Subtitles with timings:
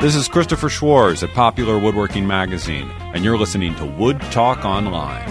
[0.00, 5.28] This is Christopher Schwarz at Popular Woodworking Magazine, and you're listening to Wood Talk Online.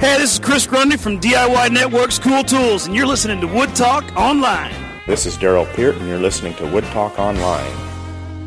[0.00, 3.76] Hey, this is Chris Grundy from DIY Network's Cool Tools, and you're listening to Wood
[3.76, 4.74] Talk Online.
[5.06, 7.72] This is Darrell Peart, and you're listening to Wood Talk Online.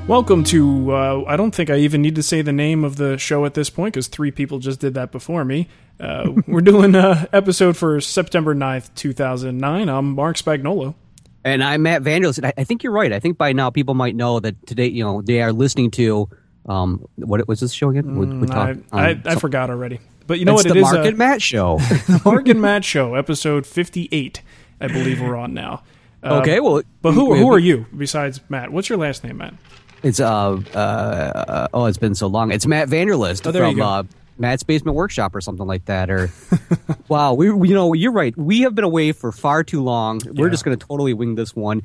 [0.08, 3.18] Welcome to, uh, I don't think I even need to say the name of the
[3.18, 5.70] show at this point because three people just did that before me.
[6.02, 9.88] Uh, we're doing an episode for September 9th, 2009.
[9.88, 10.96] I'm Marc Spagnuolo.
[11.44, 12.44] And I'm Matt Vanderlist.
[12.46, 13.12] I, I think you're right.
[13.12, 16.30] I think by now people might know that today, you know, they are listening to,
[16.68, 18.16] um, what was this show again?
[18.16, 20.00] Wood Talk, Mm, I, um, I, I forgot already.
[20.28, 20.74] But you know it's what?
[20.74, 21.78] the It is Marc uh, and Matt show.
[21.80, 24.42] the Marc and Matt Show, episode 58,
[24.80, 25.84] I believe we're on now.
[26.24, 28.72] Uh, okay, well, But who, who are you besides Matt?
[28.72, 29.56] What's your last name, Matt?
[30.04, 32.52] It's uh, uh, oh, it's been so long.
[32.52, 34.04] It's Matt Vanderlist Oh, from uh,
[34.42, 36.10] Matt's Basement Workshop or something like that.
[36.10, 36.30] Or
[37.08, 38.36] wow, we you know you're right.
[38.38, 40.20] We have been away for far too long.
[40.26, 40.52] We're Yeah.
[40.52, 41.84] just going to totally wing this one.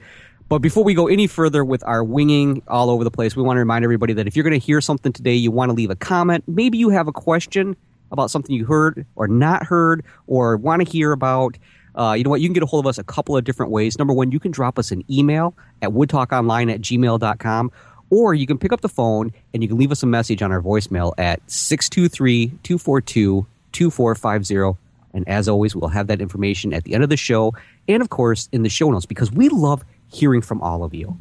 [0.48, 3.56] But before we go any further with our winging all over the place, we want
[3.56, 5.90] to remind everybody that if you're going to hear something today, you want to leave
[5.90, 6.44] a comment.
[6.46, 7.76] Maybe you have a question
[8.12, 11.58] about something you heard or not heard or want to hear about.
[11.96, 12.40] Uh, you know what?
[12.40, 13.98] You can get a hold of us a couple of different ways.
[13.98, 17.72] Number one, you can drop us an email at woodtalkonline at gmail.com,
[18.10, 20.52] or you can pick up the phone and you can leave us a message on
[20.52, 24.78] our voicemail at 623 242 2450.
[25.12, 27.54] And as always, we'll have that information at the end of the show
[27.88, 29.84] and, of course, in the show notes because we love
[30.16, 31.14] hearing from all of you.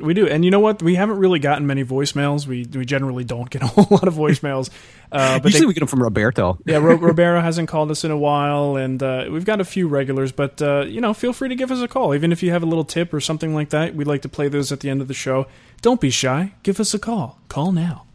[0.00, 0.82] We do, and you know what?
[0.82, 2.46] We haven't really gotten many voicemails.
[2.46, 4.70] We we generally don't get a whole lot of voicemails.
[5.12, 6.58] Uh, but Usually they, we get them from Roberto.
[6.66, 9.88] yeah, Ro- Roberto hasn't called us in a while, and uh, we've got a few
[9.88, 10.32] regulars.
[10.32, 12.62] But uh, you know, feel free to give us a call, even if you have
[12.62, 13.94] a little tip or something like that.
[13.94, 15.46] We'd like to play those at the end of the show.
[15.82, 16.54] Don't be shy.
[16.62, 17.38] Give us a call.
[17.48, 18.05] Call now.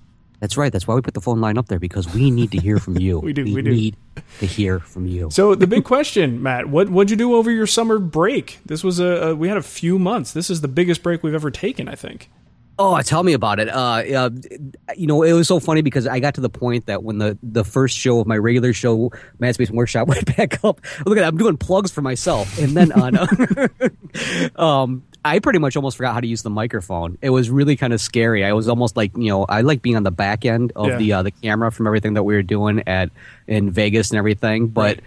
[0.41, 0.73] That's right.
[0.73, 2.97] That's why we put the phone line up there because we need to hear from
[2.97, 3.21] you.
[3.31, 3.69] We do, we do.
[3.69, 3.95] need
[4.39, 5.29] to hear from you.
[5.29, 8.59] So the big question, Matt, what what'd you do over your summer break?
[8.65, 10.33] This was a, a we had a few months.
[10.33, 12.29] This is the biggest break we've ever taken, I think.
[12.79, 13.69] Oh, tell me about it.
[13.69, 14.29] Uh, uh,
[14.97, 17.37] you know, it was so funny because I got to the point that when the,
[17.43, 20.81] the first show of my regular show, Matt's Basement Workshop, went back up.
[21.05, 23.17] Look at that, I'm doing plugs for myself, and then on,
[24.55, 27.17] um, I pretty much almost forgot how to use the microphone.
[27.21, 28.43] It was really kind of scary.
[28.43, 30.97] I was almost like, you know, I like being on the back end of Yeah.
[30.97, 33.11] the uh, the camera from everything that we were doing at
[33.47, 34.97] in Vegas and everything, but.
[34.97, 34.99] Right.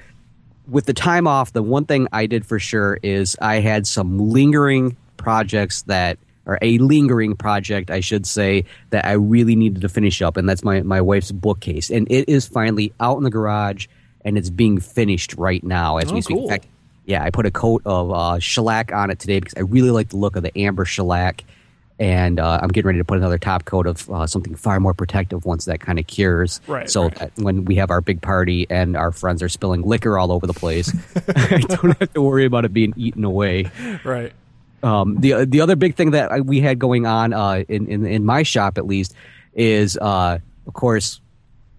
[0.67, 4.19] With the time off, the one thing I did for sure is I had some
[4.19, 6.17] lingering projects that
[6.47, 10.49] or a lingering project, I should say, that I really needed to finish up, and
[10.49, 11.91] that's my, my wife's bookcase.
[11.91, 13.89] And it is finally out in the garage,
[14.25, 16.35] and it's being finished right now as Oh, we speak.
[16.39, 16.45] cool.
[16.45, 16.67] In fact,
[17.07, 20.09] yeah, I put a coat of uh, shellac on it today because I really like
[20.09, 21.45] the look of the amber shellac,
[21.99, 24.95] and uh, I'm getting ready to put another top coat of uh, something far more
[24.95, 26.61] protective once that kind of cures.
[26.67, 27.15] Right, So right.
[27.17, 30.47] that when we have our big party and our friends are spilling liquor all over
[30.47, 30.91] the place,
[31.37, 33.71] I don't have to worry about it being eaten away.
[34.05, 34.33] Right.
[34.83, 38.07] Um, the the other big thing that I- we had going on uh, in, in
[38.07, 39.15] in my shop at least
[39.55, 41.21] is uh, of course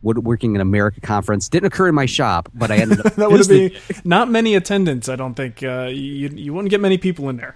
[0.06, 3.48] woodworking in America conference didn't occur in my shop, but I ended up That would
[3.48, 5.10] be not many attendants.
[5.10, 7.56] I don't think uh, you you wouldn't get many people in there.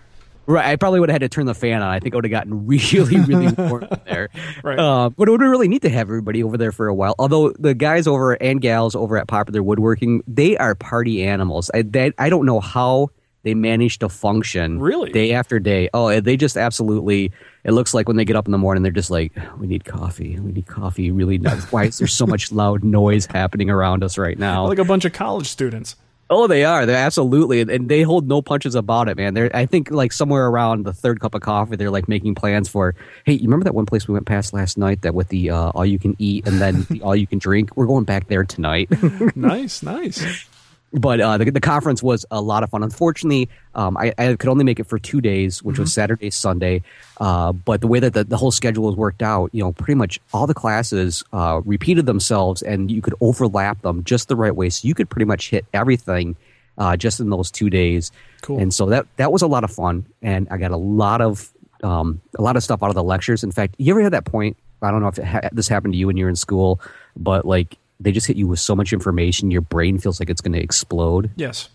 [0.49, 1.89] Right, I probably would have had to turn the fan on.
[1.89, 4.29] I think it would have gotten really, really warm there.
[4.63, 4.79] Right.
[4.79, 7.13] Uh, but it would be really neat to have everybody over there for a while.
[7.19, 11.69] Although the guys over and gals over at Popular Woodworking, they are party animals.
[11.71, 13.09] I, they, I don't know how
[13.49, 15.11] they manage to function Really?
[15.11, 15.89] day after day.
[15.93, 17.31] Oh, they just absolutely.
[17.63, 19.85] It looks like when they get up in the morning, they're just like, "We need
[19.85, 20.39] coffee.
[20.39, 21.71] We need coffee." Really, nuts.
[21.71, 24.67] why is there so much loud noise happening around us right now?
[24.67, 25.95] Like a bunch of college students.
[26.31, 26.85] Oh, they are.
[26.85, 29.33] They're absolutely, and they hold no punches about it, man.
[29.33, 32.69] They're, I think, like somewhere around the third cup of coffee, they're like making plans
[32.69, 32.93] for.
[33.25, 35.69] Hey, you remember that one place we went past last night that with the uh,
[35.71, 37.75] all you can eat and then the all you can drink?
[37.75, 38.89] We're going back there tonight.
[39.35, 40.45] Nice, nice.
[40.91, 42.83] But uh, the, the conference was a lot of fun.
[42.83, 46.81] Unfortunately, um, I, I could only make it for two days, which was Saturday, Sunday.
[47.19, 49.95] Uh, but the way that the, the whole schedule was worked out, you know, pretty
[49.95, 54.55] much all the classes uh, repeated themselves, and you could overlap them just the right
[54.55, 56.35] way, so you could pretty much hit everything
[56.77, 58.11] uh, just in those two days.
[58.41, 58.59] Cool.
[58.59, 61.51] And so that that was a lot of fun, and I got a lot of
[61.83, 63.43] um, a lot of stuff out of the lectures.
[63.43, 64.57] In fact, you ever had that point?
[64.81, 66.79] I don't know if ha- this happened to you when you were in school,
[67.17, 70.41] but like they just hit you with so much information, your brain feels like it's
[70.41, 71.31] going to explode.
[71.35, 71.69] Yes.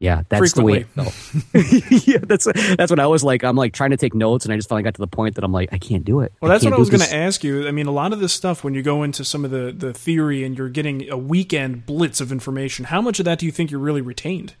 [0.00, 0.86] Yeah, that's the way
[2.06, 2.44] yeah, that's
[2.76, 3.42] that's what I was like.
[3.42, 5.42] I'm like trying to take notes, and I just finally got to the point that
[5.42, 6.32] I'm like, I can't do it.
[6.40, 7.66] Well, that's can't what I was going to ask you.
[7.66, 9.92] I mean, a lot of this stuff, when you go into some of the, the
[9.92, 13.50] theory and you're getting a weekend blitz of information, how much of that do you
[13.50, 14.54] think you're really retained?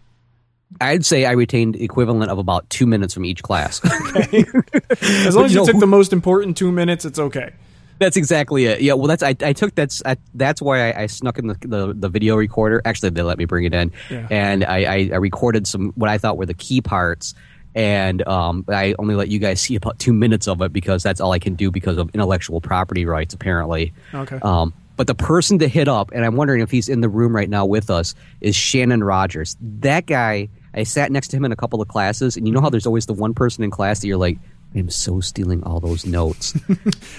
[0.80, 3.80] I'd say I retained equivalent of about two minutes from each class.
[3.84, 7.52] As long as you know, took the most important two minutes, it's okay.
[7.98, 8.80] That's exactly it.
[8.80, 11.56] Yeah, well, that's I, I took that's I, that's why I, I snuck in the,
[11.60, 12.80] the the video recorder.
[12.84, 14.26] Actually, they let me bring it in, Yeah.
[14.30, 17.34] and I, I, I recorded some what I thought were the key parts,
[17.74, 21.20] and um, I only let you guys see about two minutes of it because that's
[21.20, 23.92] all I can do because of intellectual property rights, apparently.
[24.14, 24.38] Okay.
[24.42, 27.34] Um, but the person to hit up, and I'm wondering if he's in the room
[27.34, 29.56] right now with us, is Shannon Rogers.
[29.60, 32.60] That guy, I sat next to him in a couple of classes, and you know
[32.60, 34.38] how there's always the one person in class that you're like,
[34.74, 36.54] I'm so stealing all those notes.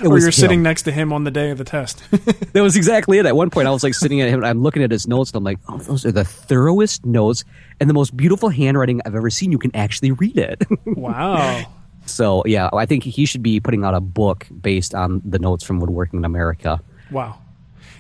[0.06, 2.02] Or you're sitting next to him on the day of the test.
[2.54, 3.26] That was exactly it.
[3.26, 5.32] At one point, I was like sitting at him, and I'm looking at his notes,
[5.32, 7.44] and I'm like, oh, those are the thoroughest notes
[7.80, 9.52] and the most beautiful handwriting I've ever seen.
[9.52, 10.64] You can actually read it.
[10.86, 11.66] wow.
[12.06, 15.64] so, yeah, I think he should be putting out a book based on the notes
[15.64, 16.82] from Woodworking in America.
[17.12, 17.40] Wow.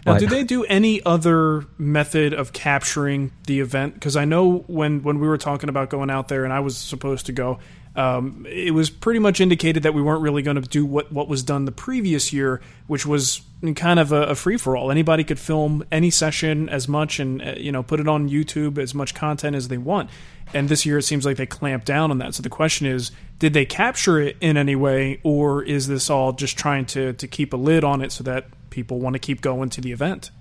[0.05, 3.93] Now, do they do any other method of capturing the event?
[3.93, 6.77] Because I know when when we were talking about going out there, and I was
[6.77, 7.59] supposed to go,
[7.99, 11.27] um, it was pretty much indicated that we weren't really going to do what what
[11.27, 13.41] was done the previous year, which was
[13.75, 14.89] kind of a, a free for all.
[14.91, 18.77] Anybody could film any session as much, and uh, you know put it on YouTube
[18.77, 20.09] as much content as they want.
[20.53, 22.33] And this year, it seems like they clamped down on that.
[22.33, 26.31] So the question is, did they capture it in any way, or is this all
[26.31, 29.41] just trying to to keep a lid on it so that people want to keep
[29.41, 30.31] going to the event?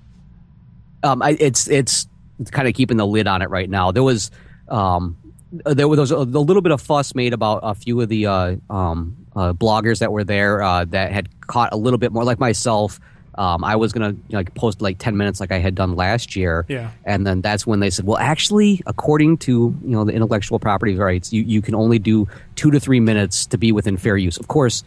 [1.03, 2.07] um, I, it's it's
[2.51, 3.93] kind of keeping the lid on it right now.
[3.93, 4.31] There was
[4.69, 5.17] um,
[5.51, 8.57] there was a, a little bit of fuss made about a few of the uh,
[8.69, 12.39] um, uh, bloggers that were there uh, that had caught a little bit more, like
[12.39, 13.01] myself.
[13.37, 15.95] Um, I was gonna you know, like post like ten minutes, like I had done
[15.95, 16.67] last year.
[16.69, 16.91] Yeah.
[17.05, 20.97] And then that's when they said, well, actually, according to you know the intellectual property
[20.97, 24.39] rights, you, you can only do two to three minutes to be within fair use.
[24.39, 24.83] Of course,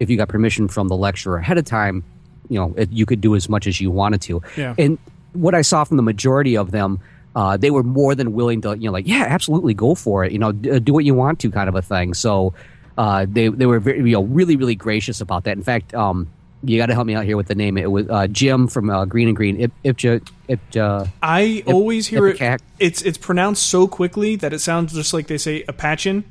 [0.00, 2.02] if you got permission from the lecturer ahead of time,
[2.48, 4.42] you know it, you could do as much as you wanted to.
[4.56, 4.74] Yeah.
[4.76, 4.98] And
[5.32, 7.00] what I saw from the majority of them,
[7.34, 10.32] uh, they were more than willing to, you know, like, yeah, absolutely, go for it.
[10.32, 12.14] You know, d- do what you want to, kind of a thing.
[12.14, 12.54] So
[12.98, 15.56] uh, they they were very, you know, really, really gracious about that.
[15.56, 16.28] In fact, um,
[16.62, 17.76] you got to help me out here with the name.
[17.78, 19.60] It was uh, Jim from uh, Greene and Greene.
[19.60, 21.08] Ip, Ipja, Ipja.
[21.22, 22.62] I always hear it.
[22.78, 26.24] It's it's pronounced so quickly that it sounds just like they say Apachen.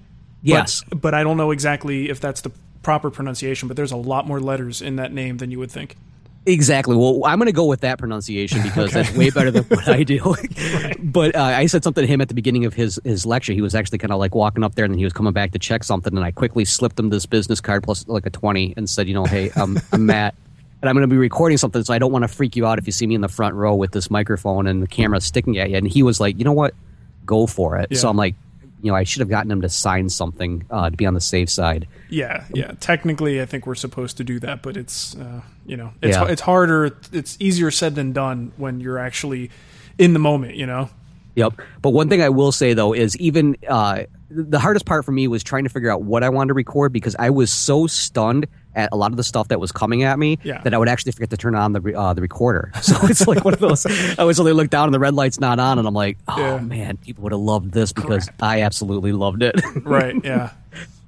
[0.44, 0.84] Yes.
[0.90, 2.52] but, but I don't know exactly if that's the
[2.84, 3.68] proper pronunciation.
[3.68, 5.98] But there's a lot more letters in that name than you would think.
[6.46, 6.96] Exactly.
[6.96, 10.04] Well, I'm going to go with that pronunciation because that's way better than what I
[10.04, 10.36] do.
[11.04, 13.52] But uh, I said something to him at the beginning of his his lecture.
[13.52, 15.52] He was actually kind of like walking up there, and then he was coming back
[15.52, 18.74] to check something, and I quickly slipped him this business card plus like a twenty,
[18.78, 20.36] and said, you know, hey, um, I'm Matt.
[20.82, 22.80] And I'm going to be recording something, so I don't want to freak you out
[22.80, 25.58] if you see me in the front row with this microphone and the camera sticking
[25.58, 25.78] at you.
[25.78, 26.74] And he was like, you know what,
[27.26, 27.90] go for it.
[27.98, 28.36] So I'm like,
[28.82, 31.22] you know, I should have gotten him to sign something uh, to be on the
[31.22, 31.88] safe side.
[32.10, 32.74] Yeah, yeah.
[32.80, 36.28] Technically, I think we're supposed to do that, but it's uh, you know it's Yeah.
[36.28, 36.96] it's harder.
[37.12, 39.52] It's easier said than done when you're actually
[39.98, 40.56] in the moment.
[40.56, 40.90] You know.
[41.36, 41.62] Yep.
[41.82, 45.28] But one thing I will say though is even uh, the hardest part for me
[45.30, 48.48] was trying to figure out what I wanted to record because I was so stunned
[48.76, 50.62] at a lot of the stuff that was coming at me Yeah.
[50.62, 52.72] that I would actually forget to turn on the re- uh, the recorder.
[52.82, 53.86] So it's like one of those.
[53.86, 56.38] I always only look down and the red light's not on, and I'm like, oh
[56.38, 56.60] Yeah.
[56.60, 59.60] man, people would have loved this because I absolutely loved it.
[59.84, 60.16] Right.
[60.24, 60.52] Yeah.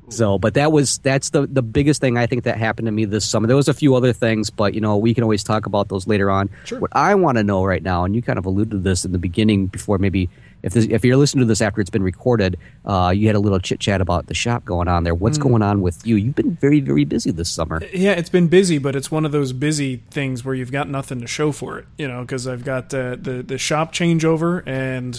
[0.10, 3.06] So, but that was that's the the biggest thing I think that happened to me
[3.06, 3.48] this summer.
[3.48, 6.06] There was a few other things, but you know we can always talk about those
[6.08, 6.50] later on.
[6.66, 6.80] Sure.
[6.80, 9.12] What I want to know right now, and you kind of alluded to this in
[9.14, 10.30] the beginning before maybe.
[10.64, 13.40] If, this, if you're listening to this after it's been recorded, uh, you had a
[13.40, 15.14] little chit chat about the shop going on there.
[15.14, 15.20] Mm.
[15.20, 16.16] What's going on with you?
[16.16, 17.82] You've been very, very busy this summer.
[17.94, 21.20] Yeah, it's been busy, but it's one of those busy things where you've got nothing
[21.20, 21.86] to show for it.
[21.98, 25.18] You know, because I've got uh, the the shop changeover, and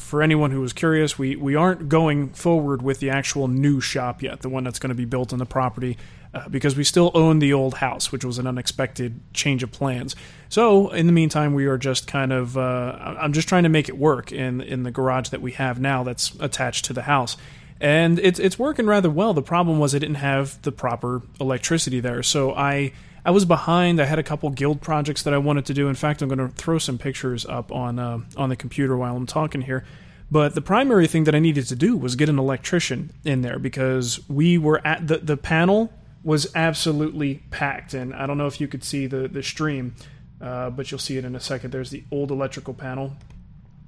[0.00, 4.22] for anyone who was curious, we we aren't going forward with the actual new shop
[4.22, 5.96] yet, the one that's going to be built on the property.
[6.34, 10.16] Uh, because we still own the old house, which was an unexpected change of plans.
[10.48, 13.90] So, in the meantime, we are just kind of, uh, I'm just trying to make
[13.90, 17.36] it work in in the garage that we have now that's attached to the house
[17.82, 19.34] and it's it's working rather well.
[19.34, 22.92] The problem was I didn't have the proper electricity there, so I
[23.24, 24.00] I was behind.
[24.00, 25.88] I had a couple guild projects that I wanted to do.
[25.88, 29.16] In fact, I'm going to throw some pictures up on uh, on the computer while
[29.16, 29.84] I'm talking here.
[30.30, 33.58] But the primary thing that I needed to do was get an electrician in there
[33.58, 35.92] because we were at the the panel
[36.24, 39.94] was absolutely packed, and I don't know if you could see the the stream,
[40.40, 41.70] uh, but you'll see it in a second.
[41.72, 43.16] There's the old electrical panel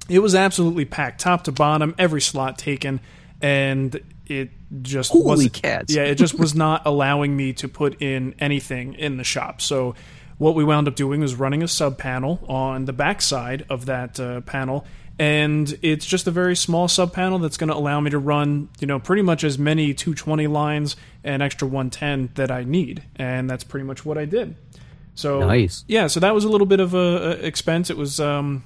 [0.09, 3.01] it was absolutely packed, top to bottom, every slot taken,
[3.41, 4.51] and it
[4.83, 5.53] just Holy wasn't.
[5.55, 5.95] cats.
[5.95, 9.61] Yeah, it just was not allowing me to put in anything in the shop.
[9.61, 9.95] So
[10.39, 13.87] what we wound up doing was running a sub panel on the back side of
[13.87, 14.85] that uh, panel.
[15.19, 18.69] And it's just a very small sub panel that's going to allow me to run,
[18.81, 23.49] you know, pretty much as many 220 lines and extra 110 that I need, and
[23.49, 24.57] that's pretty much what I did.
[25.15, 25.85] So Nice.
[25.87, 27.91] yeah, so that was a little bit of a, a expense.
[27.91, 28.65] It was um,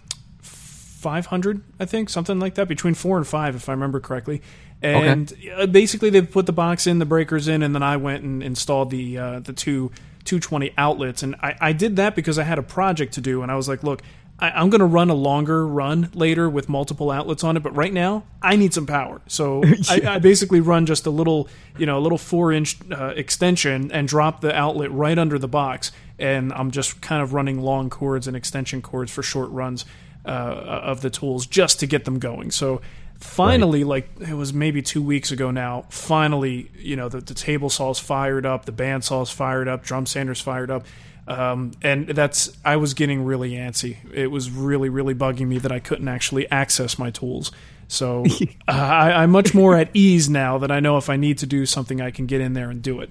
[0.99, 4.43] 500 i think something like that between four and five if i remember correctly
[4.83, 8.25] and uh, basically they put the box in the breakers in and then i went
[8.25, 9.93] and installed the uh, the two
[10.25, 13.53] 220 outlets and I, I did that because i had a project to do and
[13.53, 14.03] i was like look
[14.39, 17.75] I, I'm going to run a longer run later with multiple outlets on it, but
[17.75, 19.21] right now I need some power.
[19.27, 23.13] So I, I basically run just a little, you know, a little four inch uh,
[23.17, 27.61] extension and drop the outlet right under the box, and I'm just kind of running
[27.61, 29.85] long cords and extension cords for short runs
[30.25, 32.51] uh, of the tools just to get them going.
[32.51, 32.81] So
[33.19, 37.69] finally like it was maybe two weeks ago now finally you know the, the table
[37.69, 40.87] saw's fired up the bandsaw's fired up drum sander's fired up
[41.29, 45.71] um, and that's i was getting really antsy it was really really bugging me that
[45.73, 47.53] i couldn't actually access my tools
[47.87, 48.25] so
[48.69, 51.47] uh, I, i'm much more at ease now that i know if i need to
[51.47, 53.11] do something i can get in there and do it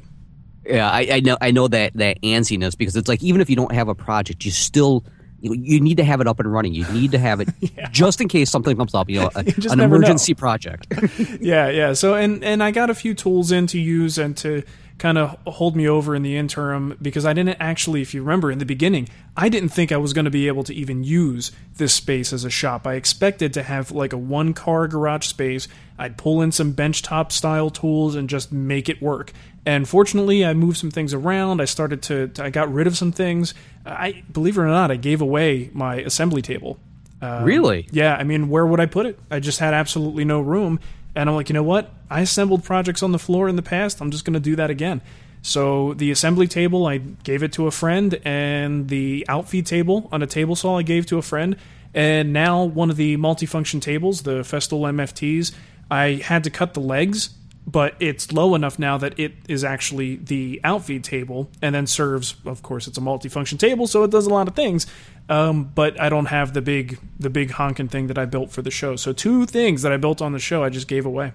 [0.65, 1.38] Yeah, I, I know.
[1.39, 4.43] I know that that antsiness because it's like even if you don't have a project,
[4.43, 5.05] you still
[5.39, 6.74] you, you need to have it up and running.
[6.74, 7.47] You need to have it
[7.91, 9.09] just in case something comes up.
[9.09, 10.05] You know, a, just an never know.
[10.07, 10.88] emergency project.
[11.39, 11.93] yeah, yeah.
[11.93, 14.63] So and and I got a few tools in to use and to
[14.97, 18.51] kind of hold me over in the interim because I didn't actually, if you remember
[18.51, 21.51] in the beginning, I didn't think I was going to be able to even use
[21.75, 22.87] this space as a shop.
[22.87, 25.67] I expected to have like a one car garage space.
[25.99, 29.31] I'd pull in some benchtop style tools and just make it work.
[29.65, 31.61] And fortunately, I moved some things around.
[31.61, 33.53] I started to, I got rid of some things.
[33.85, 36.79] I believe it or not, I gave away my assembly table.
[37.21, 37.87] Um, really?
[37.91, 39.19] Yeah, I mean, where would I put it?
[39.29, 40.79] I just had absolutely no room.
[41.17, 41.91] And I'm like, you know what?
[42.12, 44.01] I assembled projects on the floor in the past.
[44.01, 45.01] I'm just going to do that again.
[45.41, 50.21] So the assembly table, I gave it to a friend, and the outfeed table on
[50.21, 51.55] a table saw, I gave to a friend.
[51.95, 55.53] And now one of the multifunction tables, the Festool MFTs,
[55.89, 57.29] I had to cut the legs,
[57.65, 62.36] but it's low enough now that it is actually the outfeed table, and then serves.
[62.45, 64.86] Of course, it's a multifunction table, so it does a lot of things.
[65.29, 68.62] Um, but I don't have the big the big honking thing that I built for
[68.62, 68.96] the show.
[68.96, 71.34] So two things that I built on the show, I just gave away.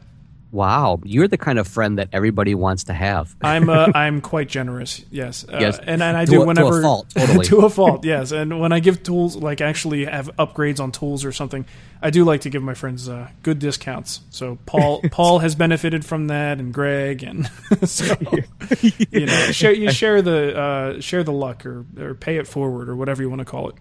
[0.53, 3.35] Wow, you're the kind of friend that everybody wants to have.
[3.41, 5.79] I'm uh, I'm quite generous, yes, uh, Yes.
[5.79, 7.47] and and I To do a- to a whenever fault, totally.
[7.47, 8.33] to a fault, yes.
[8.33, 11.65] And when I give tools, like actually have upgrades on tools or something,
[12.03, 14.21] I do like to give my friends uh, good discounts.
[14.29, 17.51] So Paul Paul has benefited from that, and Greg, and
[17.89, 18.15] so
[19.11, 22.91] you know, share you share the uh, share the luck or or pay it forward
[22.91, 23.77] or whatever you want to call it.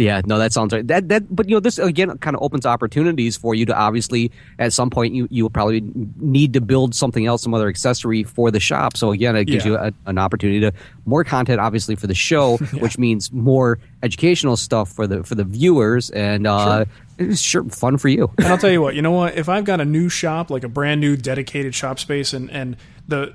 [0.00, 0.86] Yeah, no, that sounds right.
[0.86, 4.32] That that, but you know, this again kind of opens opportunities for you to obviously
[4.58, 5.82] at some point you you will probably
[6.16, 8.96] need to build something else, some other accessory for the shop.
[8.96, 9.72] So again, it gives Yeah.
[9.72, 10.72] you a, an opportunity to
[11.04, 15.44] more content, obviously for the show, which means more educational stuff for the for the
[15.44, 16.86] viewers, and uh,
[17.18, 18.30] it's sure fun for you.
[18.38, 19.36] And I'll tell you what, you know what?
[19.36, 22.76] If I've got a new shop, like a brand new dedicated shop space, and and
[23.06, 23.34] the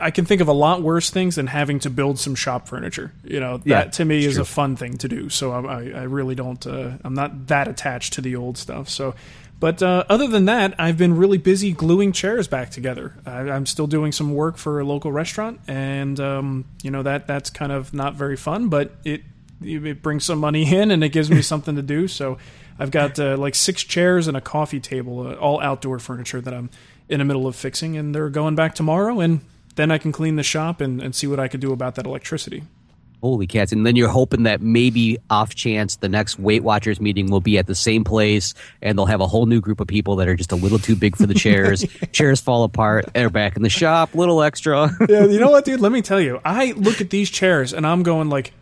[0.00, 3.12] I can think of a lot worse things than having to build some shop furniture.
[3.24, 4.42] You know, that Yeah, to me is true.
[4.42, 5.28] a fun thing to do.
[5.28, 6.66] So I, I, really don't.
[6.66, 8.88] Uh, I'm not that attached to the old stuff.
[8.88, 9.14] So,
[9.60, 13.14] but uh, other than that, I've been really busy gluing chairs back together.
[13.26, 17.26] I, I'm still doing some work for a local restaurant, and um, you know that
[17.26, 19.22] that's kind of not very fun, but it
[19.64, 22.08] it brings some money in and it gives me something to do.
[22.08, 22.38] So
[22.78, 26.54] I've got uh, like six chairs and a coffee table, uh, all outdoor furniture that
[26.54, 26.70] I'm
[27.12, 29.20] in the middle of fixing, and they're going back tomorrow.
[29.20, 29.42] And
[29.76, 32.06] then I can clean the shop and, and see what I could do about that
[32.06, 32.64] electricity.
[33.20, 33.70] Holy cats!
[33.70, 37.56] And then you're hoping that maybe off chance the next Weight Watchers meeting will be
[37.56, 40.34] at the same place, and they'll have a whole new group of people that are
[40.34, 41.86] just a little too big for the chairs.
[42.12, 43.14] Chairs fall apart.
[43.14, 44.16] They're back in the shop.
[44.16, 44.90] Little extra.
[45.08, 45.80] yeah, you know what, dude?
[45.80, 46.40] Let me tell you.
[46.44, 48.52] I look at these chairs and I'm going like,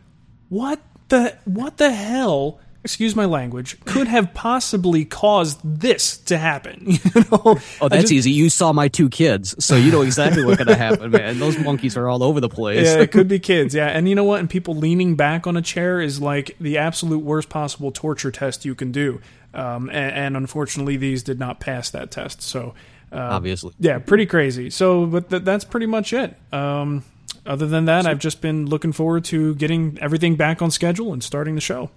[0.51, 0.79] what
[1.09, 2.61] the what the hell?
[2.83, 3.79] Excuse my language.
[3.85, 6.87] Could have possibly caused this to happen.
[7.15, 7.59] You know?
[7.81, 8.31] Oh, that's just- easy.
[8.31, 11.39] You saw my two kids, so you know exactly what's going to happen, man.
[11.41, 12.87] Those monkeys are all over the place.
[12.87, 13.75] Yeah, it could be kids.
[13.75, 14.41] Yeah, and you know what?
[14.41, 18.65] And people leaning back on a chair is like the absolute worst possible torture test
[18.65, 19.21] you can do.
[19.53, 22.41] Um, and, and unfortunately, these did not pass that test.
[22.41, 22.75] So,
[23.13, 23.75] uh, Obviously.
[23.81, 24.71] yeah, pretty crazy.
[24.71, 26.35] So, but th- that's pretty much it.
[26.53, 27.05] Um,
[27.45, 31.23] other than that, I've just been looking forward to getting everything back on schedule and
[31.23, 31.91] starting the show.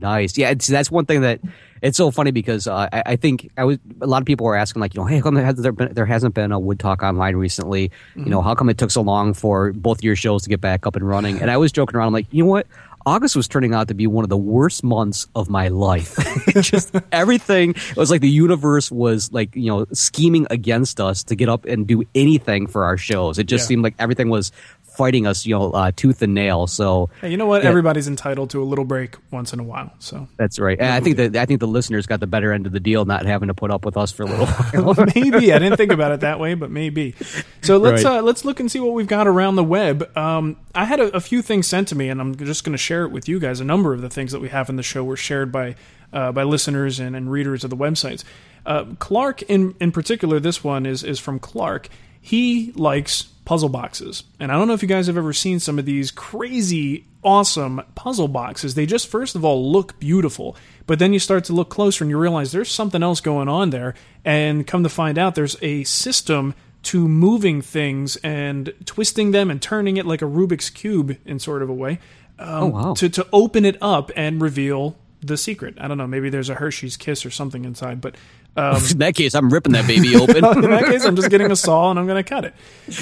[0.00, 0.36] Nice.
[0.36, 1.40] Yeah, it's, that's one thing that
[1.82, 4.56] it's so funny because uh, I, I think I was a lot of people were
[4.56, 6.58] asking like, you know, hey, how come there, has there, been, there hasn't been a
[6.58, 7.90] Wood Talk online recently?
[8.14, 10.86] You know, how come it took so long for both your shows to get back
[10.86, 11.40] up and running?
[11.40, 12.66] And I was joking around, I'm like, you know what?
[13.06, 16.16] August was turning out to be one of the worst months of my life.
[16.60, 17.70] Just everything.
[17.70, 21.66] It was like the universe was like, you know, scheming against us to get up
[21.66, 23.38] and do anything for our shows.
[23.38, 23.68] It just Yeah.
[23.68, 24.50] seemed like everything was
[24.96, 26.66] fighting us, you know, uh, tooth and nail.
[26.66, 27.62] So Hey, you know what?
[27.62, 27.68] Yeah.
[27.68, 29.92] Everybody's entitled to a little break once in a while.
[29.98, 30.78] So that's right.
[30.78, 33.04] And I think that I think the listeners got the better end of the deal,
[33.04, 35.06] not having to put up with us for a little while.
[35.14, 37.14] maybe I didn't think about it that way, but maybe.
[37.62, 38.18] So let's Right.
[38.18, 40.16] uh, let's look and see what we've got around the web.
[40.16, 42.78] Um, I had a, a few things sent to me, and I'm just going to
[42.78, 43.60] share it with you guys.
[43.60, 45.74] A number of the things that we have in the show were shared by
[46.12, 48.24] uh, by listeners and, and readers of the websites.
[48.64, 51.88] Uh, Clark, in in particular, this one is is from Clark.
[52.26, 54.24] He likes puzzle boxes.
[54.40, 57.80] And I don't know if you guys have ever seen some of these crazy, awesome
[57.94, 58.74] puzzle boxes.
[58.74, 60.56] They just, first of all, look beautiful.
[60.88, 63.70] But then you start to look closer and you realize there's something else going on
[63.70, 63.94] there.
[64.24, 69.62] And come to find out, there's a system to moving things and twisting them and
[69.62, 72.00] turning it like a Rubik's Cube in sort of a way.
[72.40, 72.94] Um, Oh, wow.
[72.94, 75.76] To, to open it up and reveal the secret.
[75.78, 76.08] I don't know.
[76.08, 78.00] Maybe there's a Hershey's Kiss or something inside.
[78.00, 78.16] But
[78.56, 80.36] um, In that case, I'm ripping that baby open.
[80.36, 82.54] in that case, I'm just getting a saw and I'm going to cut it.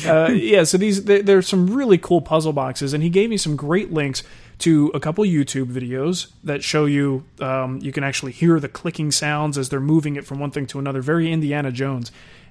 [0.07, 3.37] Uh, yeah, so these there, there's some really cool puzzle boxes, and he gave me
[3.37, 4.23] some great links
[4.59, 9.11] to a couple YouTube videos that show you um, you can actually hear the clicking
[9.11, 11.03] sounds as they're moving it from one thing to another.
[11.03, 12.11] Very Indiana Jones.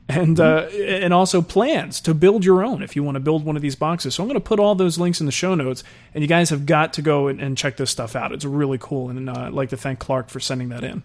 [0.09, 3.55] And uh, and also plans to build your own if you want to build one
[3.55, 4.13] of these boxes.
[4.13, 5.81] So I'm going to put all those links in the show notes,
[6.13, 8.33] and you guys have got to go and, and check this stuff out.
[8.33, 11.03] It's really cool, and uh, I'd like to thank Clark for sending that in.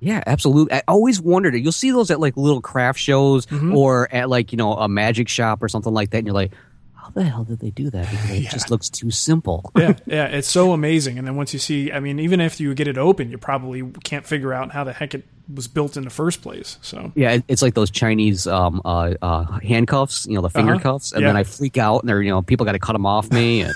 [0.00, 0.72] Yeah, absolutely.
[0.74, 1.60] I always wondered it.
[1.60, 3.76] You'll see those at like little craft shows Mm-hmm.
[3.76, 6.18] or at like, you know, a magic shop or something like that.
[6.18, 6.52] And you're like,
[6.94, 8.08] how the hell did they do that?
[8.10, 9.72] Because it just looks too simple.
[9.76, 11.18] yeah, yeah, it's so amazing.
[11.18, 13.82] And then once you see, I mean, even if you get it open, you probably
[14.04, 16.76] can't figure out how the heck it was built in the first place.
[16.82, 20.82] So Yeah, it's like those Chinese um, uh, uh, handcuffs, you know, the finger Uh-huh.
[20.82, 21.12] cuffs.
[21.12, 21.28] And Yeah.
[21.28, 23.62] then I freak out and they're, you know, people got to cut them off me.
[23.62, 23.74] And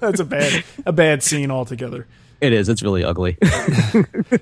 [0.00, 2.06] that's a bad, a bad scene altogether.
[2.40, 2.68] It is.
[2.68, 3.36] It's really ugly.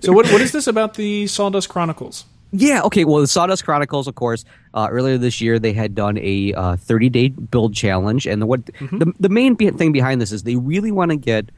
[0.00, 2.24] So what, what is this about the Sawdust Chronicles?
[2.52, 3.04] Yeah, okay.
[3.04, 6.76] Well, the Sawdust Chronicles, of course, uh, earlier this year they had done a uh,
[6.76, 10.42] 30 day build challenge, and the, what the the main be- thing behind this is
[10.44, 11.50] they really want to get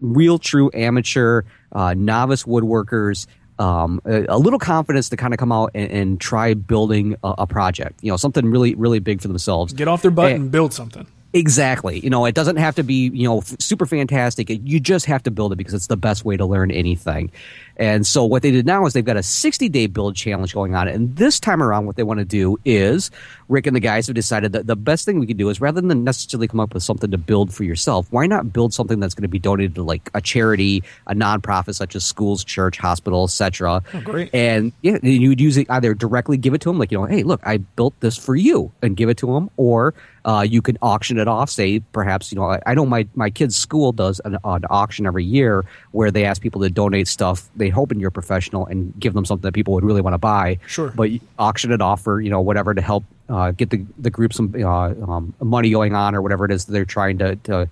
[0.00, 3.26] real, true amateur uh, novice woodworkers.
[3.58, 7.34] Um, a, a little confidence to kind of come out and, and try building a,
[7.38, 9.72] a project, you know, something really, really big for themselves.
[9.72, 10.34] Get off their butt Eh.
[10.34, 11.06] and build something.
[11.34, 11.98] Exactly.
[11.98, 14.48] You know, it doesn't have to be, you know, f- super fantastic.
[14.48, 17.32] You just have to build it because it's the best way to learn anything.
[17.76, 20.76] And so what they did now is they've got a 60 day build challenge going
[20.76, 20.86] on.
[20.86, 23.10] And this time around, what they want to do is
[23.48, 25.80] Rick and the guys have decided that the best thing we can do is rather
[25.80, 29.14] than necessarily come up with something to build for yourself, why not build something that's
[29.14, 33.24] going to be donated to like a charity, a nonprofit such as schools, church, hospital,
[33.24, 33.82] etc.
[33.92, 34.30] Oh, great.
[34.32, 37.06] And yeah, you would use it either directly give it to them, like you know,
[37.06, 40.62] hey, look, I built this for you, and give it to them, or uh, you
[40.62, 41.50] can auction it off.
[41.50, 45.06] Say, perhaps you know, I, I know my my kid's school does an, an auction
[45.06, 47.48] every year where they ask people to donate stuff.
[47.56, 50.18] They hope in your professional and give them something that people would really want to
[50.18, 50.58] buy.
[50.66, 50.90] Sure.
[50.90, 54.32] but auction it off for you know whatever to help uh, get the the group
[54.32, 57.68] some uh, um, money going on or whatever it is that they're trying to to,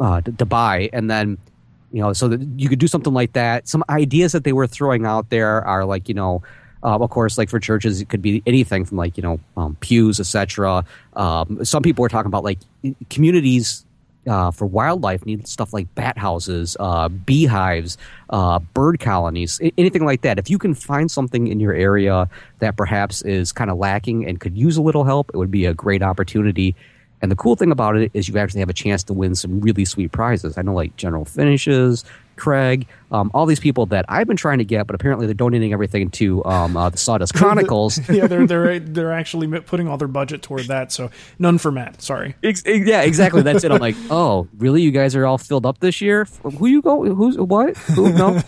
[0.00, 1.38] uh, to, to buy, and then
[1.92, 4.66] you know so that you could do something like that some ideas that they were
[4.66, 6.42] throwing out there are like you know
[6.86, 9.76] um, of course like for churches it could be anything from like you know um,
[9.80, 12.58] pews etc um, some people were talking about like
[13.10, 13.84] communities
[14.26, 17.96] uh, for wildlife need stuff like bat houses, uh, beehives,
[18.30, 20.38] uh, bird colonies, anything like that.
[20.38, 24.40] If you can find something in your area that perhaps is kind of lacking and
[24.40, 26.74] could use a little help, it would be a great opportunity.
[27.22, 29.60] And the cool thing about it is you actually have a chance to win some
[29.60, 30.58] really sweet prizes.
[30.58, 32.04] I know like General Finishes,
[32.36, 35.72] Kreg, um, all these people that I've been trying to get, but apparently they're donating
[35.72, 37.98] everything to um, uh, the Sawdust Chronicles.
[38.08, 40.92] yeah, they're they're they're actually putting all their budget toward that.
[40.92, 42.02] So none for Matt.
[42.02, 42.34] Sorry.
[42.42, 43.42] Ex- yeah, exactly.
[43.42, 43.70] That's it.
[43.70, 44.82] I'm like, oh, really?
[44.82, 46.26] You guys are all filled up this year?
[46.42, 47.04] Who you go?
[47.14, 47.76] Who's what?
[47.76, 48.12] Who?
[48.12, 48.42] No.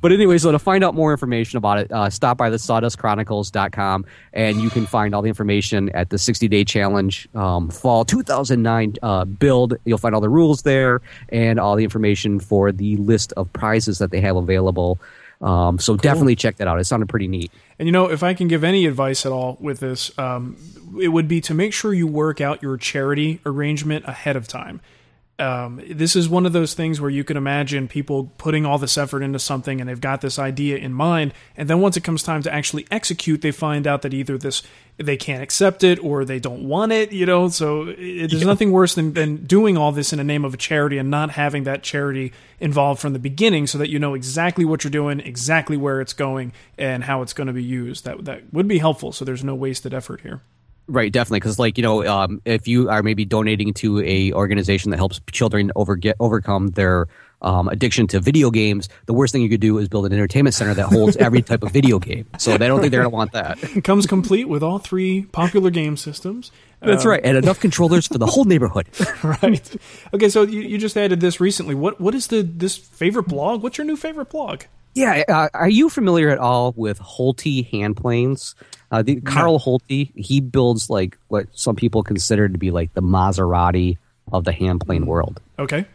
[0.00, 4.04] but anyway, so to find out more information about it, uh, stop by the sawdustchronicles.com
[4.32, 8.94] and you can find all the information at the 60 day challenge um, fall 2009
[9.02, 9.74] uh, build.
[9.84, 13.98] You'll find all the rules there and all the information for the list of prizes
[13.98, 14.98] that they have available.
[15.40, 16.80] Um, so definitely check that out.
[16.80, 17.52] It sounded pretty neat.
[17.78, 20.56] And you know, if I can give any advice at all with this, um,
[21.00, 24.80] it would be to make sure you work out your charity arrangement ahead of time.
[25.40, 28.98] Um, this is one of those things where you can imagine people putting all this
[28.98, 32.24] effort into something and they've got this idea in mind, and then once it comes
[32.24, 34.64] time to actually execute, they find out that either this
[34.96, 37.12] they can't accept it or they don't want it.
[37.12, 40.44] You know, so it, there's nothing worse than, than doing all this in the name
[40.44, 44.00] of a charity and not having that charity involved from the beginning, so that you
[44.00, 47.62] know exactly what you're doing, exactly where it's going, and how it's going to be
[47.62, 48.04] used.
[48.04, 49.12] That that would be helpful.
[49.12, 50.40] So there's no wasted effort here.
[50.88, 54.90] Right, definitely, because like you know, um, if you are maybe donating to a organization
[54.90, 57.08] that helps children over get overcome their
[57.42, 60.54] um, addiction to video games, the worst thing you could do is build an entertainment
[60.54, 62.26] center that holds every type of video game.
[62.38, 63.58] So they don't think they're going to want that.
[63.78, 66.50] It comes complete with all three popular game systems.
[66.80, 68.88] That's right, and enough controllers for the whole neighborhood.
[69.22, 69.76] right.
[70.14, 71.74] Okay, so you, you just added this recently.
[71.74, 73.62] What what is the this favorite blog?
[73.62, 74.62] What's your new favorite blog?
[74.94, 78.54] Yeah, uh, are you familiar at all with Holtey hand planes?
[78.90, 83.02] Uh, the, Karl Holtey, he builds like what some people consider to be like the
[83.02, 83.98] Maserati
[84.32, 85.40] of the hand plane world.
[85.58, 85.86] Okay.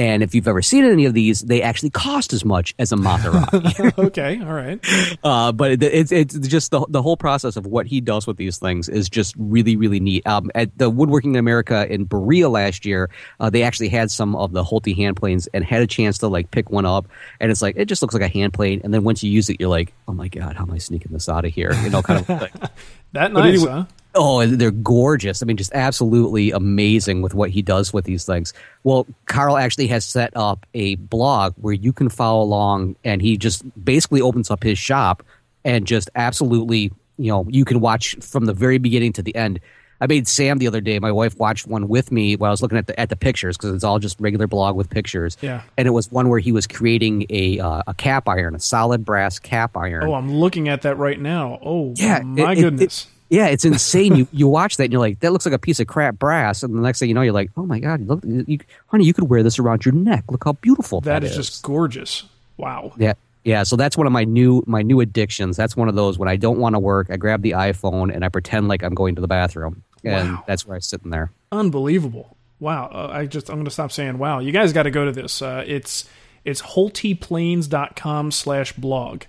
[0.00, 2.96] And if you've ever seen any of these, they actually cost as much as a
[2.96, 3.98] Maserati.
[4.06, 4.80] okay, all right.
[5.22, 8.38] uh, but it, it's it's just the the whole process of what he does with
[8.38, 10.26] these things is just really really neat.
[10.26, 13.10] Um, at the Woodworking in America in Berea last year,
[13.40, 16.28] uh, they actually had some of the Holtey hand planes and had a chance to
[16.28, 17.06] like pick one up,
[17.38, 19.50] and it's like it just looks like a hand plane, and then once you use
[19.50, 21.74] it, you're like, oh my god, how am I sneaking this out of here?
[21.82, 22.28] You know, kind of.
[22.40, 22.54] Like,
[23.12, 23.84] That nice, anyway- huh?
[24.14, 25.42] Oh, they're gorgeous.
[25.42, 28.52] I mean, just absolutely amazing with what he does with these things.
[28.82, 33.36] Well, Carl actually has set up a blog where you can follow along, and he
[33.36, 35.22] just basically opens up his shop
[35.64, 39.60] and just absolutely, you know, you can watch from the very beginning to the end.
[40.00, 40.98] I made Sam the other day.
[40.98, 43.58] My wife watched one with me while I was looking at the at the pictures
[43.58, 45.36] because it's all just regular blog with pictures.
[45.42, 45.60] Yeah.
[45.76, 49.04] and it was one where he was creating a uh, a cap iron, a solid
[49.04, 50.04] brass cap iron.
[50.08, 51.58] Oh, I'm looking at that right now.
[51.62, 53.06] Oh, Yeah, my it- it- goodness.
[53.30, 54.14] Yeah, it's insane.
[54.16, 56.62] you you watch that and you're like, that looks like a piece of crap brass,
[56.62, 59.14] and the next thing you know, you're like, oh my god, look, you, honey, you
[59.14, 60.24] could wear this around your neck.
[60.30, 62.24] Look how beautiful that is just gorgeous.
[62.58, 62.92] Wow.
[62.98, 63.14] yeah.
[63.42, 65.56] Yeah, so that's one of my new my new addictions.
[65.56, 68.22] That's one of those when I don't want to work, I grab the iPhone and
[68.22, 70.44] I pretend like I'm going to the bathroom, and Wow.
[70.46, 71.30] that's where I sit in there.
[71.50, 72.36] Unbelievable.
[72.58, 72.90] Wow.
[72.92, 74.40] Uh, I just I'm going to stop saying wow.
[74.40, 75.40] You guys got to go to this.
[75.40, 76.06] Uh, it's
[76.44, 79.22] it's holteyplanes.com slash blog.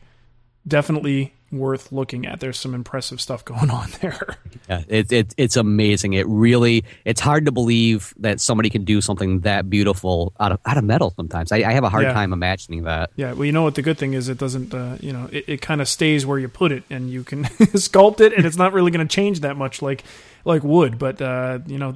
[0.67, 2.39] Definitely worth looking at.
[2.39, 4.37] There's some impressive stuff going on there.
[4.69, 6.13] Yeah, it, it it's amazing.
[6.13, 10.59] It really it's hard to believe that somebody can do something that beautiful out of
[10.65, 11.13] out of metal.
[11.15, 12.13] Sometimes I, I have a hard Yeah.
[12.13, 13.11] time imagining that.
[13.15, 14.29] Yeah, well, you know what the good thing is?
[14.29, 17.09] It doesn't, uh, you know, it, it kind of stays where you put it, and
[17.09, 17.43] you can
[17.75, 20.03] sculpt it, and it's not really going to change that much, like
[20.45, 20.97] like wood.
[20.97, 21.93] But uh, you know,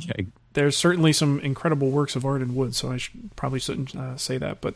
[0.55, 2.73] there's certainly some incredible works of art in wood.
[2.75, 4.73] So I should, probably shouldn't uh, say that, but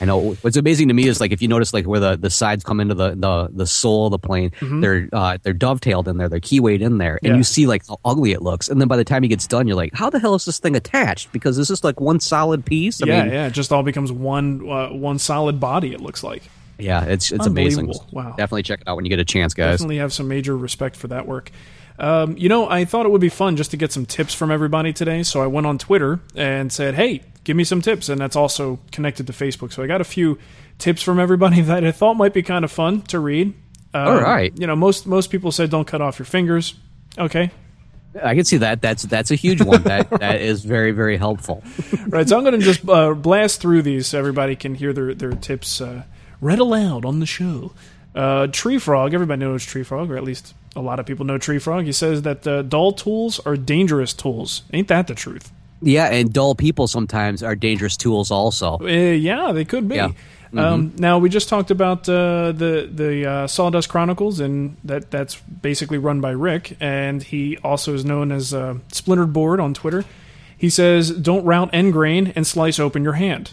[0.00, 2.30] I know what's amazing to me is like if you notice like where the, the
[2.30, 6.16] sides come into the, the, the sole of the plane, they're uh, they're dovetailed in
[6.16, 7.34] there, they're keywayed in there, and Mm-hmm.
[7.34, 7.36] Yeah.
[7.36, 9.68] you see like how ugly it looks, and then by the time he gets done,
[9.68, 11.30] you're like, how the hell is this thing attached?
[11.30, 13.00] Because this is like one solid piece.
[13.02, 15.92] I yeah, mean, yeah, it just all becomes one uh, one solid body.
[15.92, 16.42] It looks like.
[16.78, 17.92] yeah, it's it's amazing.
[18.12, 18.30] Wow.
[18.38, 19.74] Definitely check it out when you get a chance, guys.
[19.74, 21.50] Definitely have some major respect for that work.
[21.98, 24.50] Um, you know, I thought it would be fun just to get some tips from
[24.50, 25.22] everybody today.
[25.22, 28.08] So I went on Twitter and said, hey, give me some tips.
[28.08, 29.72] And that's also connected to Facebook.
[29.72, 30.38] So I got a few
[30.78, 33.54] tips from everybody that I thought might be kind of fun to read.
[33.94, 34.52] Um, All right.
[34.56, 36.74] You know, most, most people said don't cut off your fingers.
[37.16, 37.50] Okay.
[38.22, 38.80] I can see that.
[38.80, 39.82] That's that's a huge one.
[39.82, 41.62] that that is very very helpful.
[42.08, 42.28] Right.
[42.28, 45.32] So I'm going to just uh, blast through these so everybody can hear their, their
[45.32, 46.04] tips uh,
[46.40, 47.72] read aloud on the show.
[48.18, 51.38] Uh, Tree Frog, everybody knows Tree Frog, or at least a lot of people know
[51.38, 51.84] Tree Frog.
[51.84, 54.62] He says that uh, dull tools are dangerous tools.
[54.72, 55.52] Ain't that the truth?
[55.80, 58.78] Yeah, and dull people sometimes are dangerous tools also.
[58.80, 59.94] Uh, yeah, they could be.
[59.94, 60.10] Yeah.
[60.56, 65.36] Um, now we just talked about uh, the the uh, Sawdust Chronicles, and that that's
[65.36, 70.04] basically run by Rick, and he also is known as uh, Splintered Board on Twitter.
[70.56, 73.52] He says, "Don't route end grain and slice open your hand."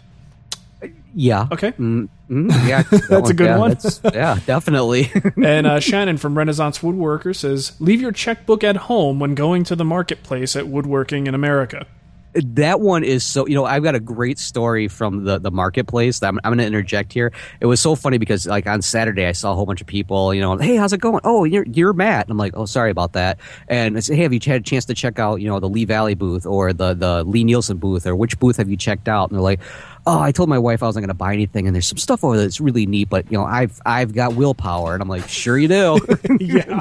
[1.15, 1.47] Yeah.
[1.49, 1.71] Okay.
[1.71, 2.09] Mm,
[2.67, 2.83] yeah.
[3.09, 3.77] That's a good yeah, one.
[4.13, 5.09] yeah, definitely.
[5.43, 9.75] and uh, Shannon from Renaissance Woodworker says, "Leave your checkbook at home when going to
[9.75, 11.87] the marketplace at Woodworking in America."
[12.35, 16.19] that one is so you know i've got a great story from the the marketplace
[16.19, 19.25] that i'm, I'm going to interject here it was so funny because like on saturday
[19.25, 21.65] i saw a whole bunch of people you know hey how's it going oh you're
[21.65, 24.39] you're matt and i'm like oh sorry about that and i said hey have you
[24.45, 27.23] had a chance to check out you know the lee valley booth or the the
[27.23, 29.61] Lie-Nielsen booth or which booth have you checked out and they're like
[30.07, 32.23] oh i told my wife i wasn't going to buy anything and there's some stuff
[32.23, 35.27] over there that's really neat but you know i've i've got willpower and i'm like
[35.27, 35.99] sure you do
[36.39, 36.79] Yeah,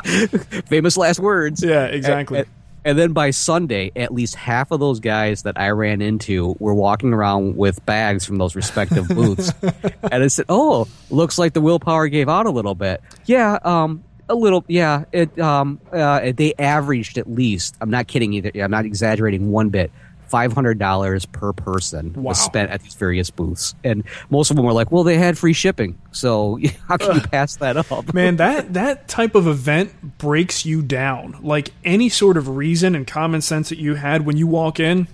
[0.67, 2.41] famous last words yeah, exactly.
[2.41, 2.49] and,
[2.87, 6.75] and then by Sunday, at least half of those guys that I ran into were
[6.75, 9.51] walking around with bags from those respective booths.
[9.63, 14.05] and I said, "Oh, looks like the willpower gave out a little bit." Yeah, um,
[14.29, 14.67] a little.
[14.69, 15.39] Yeah, it.
[15.39, 17.75] Um, uh, they averaged at least.
[17.81, 18.51] I'm not kidding either.
[18.55, 19.91] I'm not exaggerating one bit.
[20.29, 22.23] Five hundred dollars per person Wow.
[22.31, 25.39] was spent at these various booths, and most of them were like, "Well, they had
[25.39, 26.59] free shipping, so
[26.89, 31.37] how can you pass that up?" Man, that that type of event breaks you down.
[31.43, 35.07] Like any sort of reason and common sense that you had when you walk in,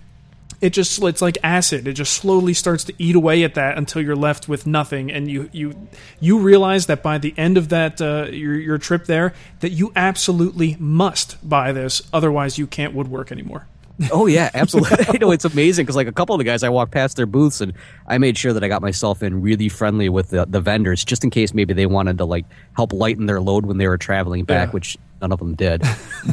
[0.61, 1.89] it just it's like acid.
[1.89, 5.31] It just slowly starts to eat away at that until you're left with nothing, and
[5.31, 5.89] you you
[6.21, 9.93] you realize that by the end of that uh, your your trip there, that you
[9.97, 13.67] absolutely must buy this, otherwise you can't woodwork anymore.
[14.13, 15.05] Oh yeah, absolutely.
[15.09, 17.27] I know it's amazing because like a couple of the guys, I walked past their
[17.27, 17.75] booths and
[18.07, 21.23] I made sure that I got myself in really friendly with the, the vendors, just
[21.23, 24.45] in case maybe they wanted to like help lighten their load when they were traveling
[24.45, 24.69] back.
[24.69, 24.73] Yeah.
[24.73, 25.83] Which none of them did.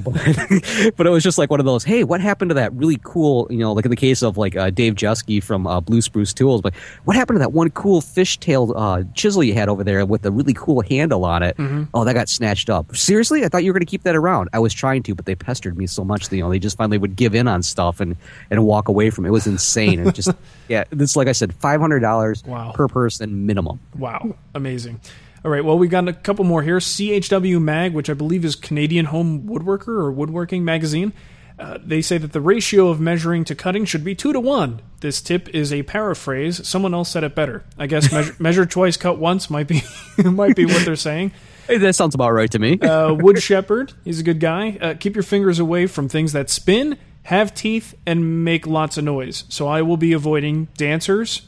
[0.04, 0.13] but,
[0.97, 1.84] but it was just like one of those.
[1.84, 3.47] Hey, what happened to that really cool?
[3.50, 6.34] You know, like in the case of like uh, Dave Jeske from uh, Blue Spruce
[6.34, 6.62] Tools.
[6.62, 6.73] But
[7.06, 10.32] what happened to that one cool fishtail uh, chisel you had over there with the
[10.32, 11.56] really cool handle on it?
[11.93, 12.95] Oh, that got snatched up.
[12.95, 14.50] Seriously, I thought you were going to keep that around.
[14.54, 16.30] I was trying to, but they pestered me so much.
[16.30, 18.15] That, you know, they just finally would give in on stuff and
[18.52, 19.30] and walk away from it.
[19.30, 20.00] It was insane.
[20.00, 20.30] And just
[20.67, 22.71] yeah, this like I said, five hundred dollars Wow.
[22.73, 23.80] per person minimum.
[23.97, 25.00] Wow, amazing.
[25.45, 26.78] All right, well, we've got a couple more here.
[26.78, 31.13] CHW Mag, which I believe is Canadian Home Woodworker or Woodworking Magazine.
[31.60, 34.80] Uh, they say that the ratio of measuring to cutting should be two to one.
[35.00, 36.67] This tip is a paraphrase.
[36.67, 37.63] Someone else said it better.
[37.78, 39.82] I guess measure, measure twice, cut once might be
[40.23, 41.32] might be what they're saying.
[41.67, 42.80] Hey, that sounds about right to me.
[42.80, 44.78] Uh, Wood Shepherd, he's a good guy.
[44.80, 49.04] Uh, keep your fingers away from things that spin, have teeth, and make lots of
[49.04, 49.43] noise.
[49.50, 51.41] So I will be avoiding dancers,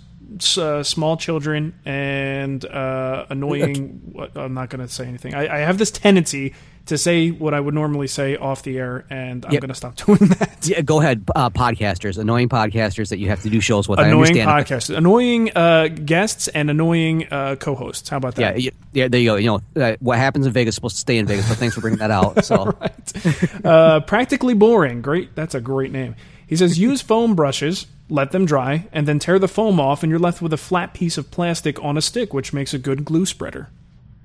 [0.57, 4.15] uh, small children, and uh, annoying.
[4.35, 5.33] I'm not going to say anything.
[5.35, 6.53] I, I have this tendency
[6.85, 9.61] to say what I would normally say off the air, and I'm Yep.
[9.61, 10.57] going to stop doing that.
[10.67, 13.99] Yeah, go ahead, uh, podcasters, annoying podcasters that you have to do shows with.
[13.99, 14.49] I Annoying understand.
[14.49, 18.09] podcasts, annoying uh, guests, and annoying uh, co-hosts.
[18.09, 18.61] How about Yeah, that?
[18.63, 19.35] y- yeah, there you go.
[19.35, 21.47] You know, uh, what happens in Vegas is supposed to stay in Vegas.
[21.47, 22.43] But thanks for bringing that out.
[22.43, 22.75] So,
[23.63, 25.01] Uh, practically boring.
[25.01, 25.35] Great.
[25.35, 26.15] That's a great name.
[26.47, 30.09] He says use foam brushes, let them dry, and then tear the foam off, and
[30.09, 33.05] you're left with a flat piece of plastic on a stick, which makes a good
[33.05, 33.69] glue spreader.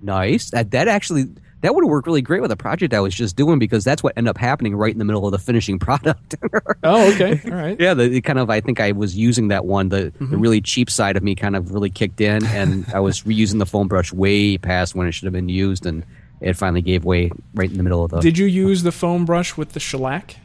[0.03, 0.51] nice.
[0.51, 1.27] That that actually
[1.61, 4.13] that would work really great with a project I was just doing because that's what
[4.19, 6.35] ended up happening right in the middle of the finishing product.
[6.83, 7.41] Oh, okay.
[7.47, 7.81] All right.
[7.81, 9.89] yeah, the, it kind of I think I was using that one.
[9.89, 10.31] The, Mm-hmm.
[10.31, 13.59] the really cheap side of me kind of really kicked in, and I was reusing
[13.59, 16.05] the foam brush way past when it should have been used, and
[16.43, 18.21] it finally gave way right in the middle of the.
[18.21, 20.37] Did you use the foam brush with the shellac?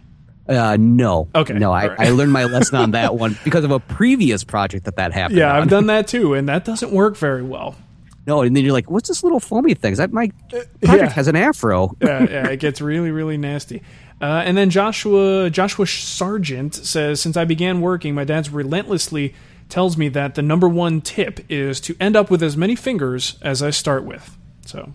[0.49, 1.27] Uh, no.
[1.35, 1.99] Okay, No, I, right.
[1.99, 5.37] I learned my lesson on that one because of a previous project that that happened.
[5.37, 5.61] Yeah, on.
[5.61, 7.75] I've done that too, and that doesn't work very well.
[8.25, 9.91] No, and then you're like, what's this little foamy thing?
[9.91, 11.09] Is that my project yeah.
[11.09, 11.95] has an afro.
[12.01, 13.81] yeah, yeah, it gets really, really nasty.
[14.21, 19.33] Uh, and then Joshua Joshua Sargent says, since I began working, my dad's relentlessly
[19.69, 23.37] tells me that the number one tip is to end up with as many fingers
[23.41, 24.37] as I start with.
[24.65, 24.93] So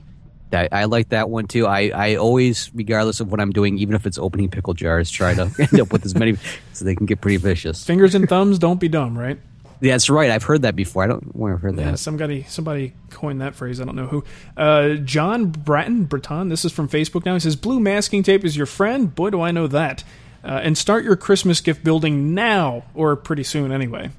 [0.52, 1.66] I, I like that one too.
[1.66, 5.34] I, I always, regardless of what I'm doing, even if it's opening pickle jars, try
[5.34, 6.36] to end up with as many
[6.72, 7.84] so they can get pretty vicious.
[7.84, 9.38] fingers and thumbs, don't be dumb, right?
[9.80, 10.30] Yeah, that's right.
[10.30, 11.02] I've heard that before.
[11.02, 11.98] I don't where I've heard Yeah, that.
[11.98, 13.80] somebody somebody coined that phrase.
[13.80, 14.24] I don't know who.
[14.56, 16.48] Uh, John Bratton Breton.
[16.48, 17.34] This is from Facebook now.
[17.34, 20.04] He says, "Blue masking tape is your friend." Boy, do I know that.
[20.42, 24.10] Uh, and start your Christmas gift building now, or pretty soon, anyway.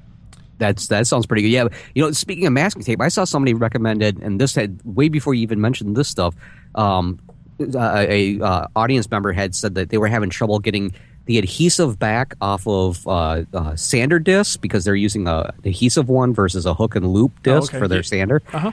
[0.58, 1.50] That's that sounds pretty good.
[1.50, 5.10] Yeah, you know, speaking of masking tape, I saw somebody recommended, and this had way
[5.10, 6.36] before you even mentioned this stuff.
[6.76, 7.20] Um,
[7.60, 10.94] a, a uh, audience member had said that they were having trouble getting
[11.26, 16.10] the adhesive back off of uh, uh, sander discs because they're using a an adhesive
[16.10, 17.80] one versus a hook and loop disc okay.
[17.80, 18.42] for their sander.
[18.54, 18.72] Uh-huh.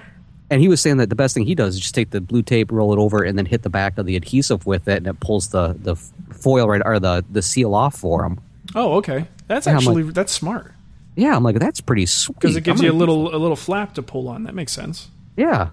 [0.50, 2.42] And he was saying that the best thing he does is just take the blue
[2.42, 5.06] tape, roll it over, and then hit the back of the adhesive with it, and
[5.06, 8.38] it pulls the the foil right or the the seal off for him.
[8.74, 9.26] Oh, okay.
[9.46, 10.74] That's I'm actually that's smart
[11.14, 13.56] Yeah, I'm like that's pretty sweet because it gives I'm you a little a little
[13.56, 14.44] flap to pull on.
[14.44, 15.08] That makes sense.
[15.36, 15.70] Yeah,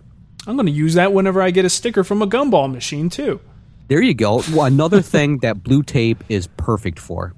[0.48, 3.40] I'm going to use that whenever I get a sticker from a gumball machine too.
[3.88, 4.44] there you go.
[4.52, 7.34] Well, another thing that blue tape is perfect for.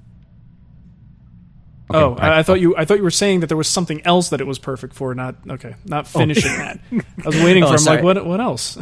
[1.94, 2.56] oh, I, I thought oh.
[2.56, 4.94] you I thought you were saying that there was something else that it was perfect
[4.96, 5.14] for.
[5.14, 6.58] Not okay, not finishing oh.
[6.58, 6.80] that.
[6.92, 7.74] I was waiting Oh, for.
[7.76, 8.02] him like sorry.
[8.04, 8.78] what what else?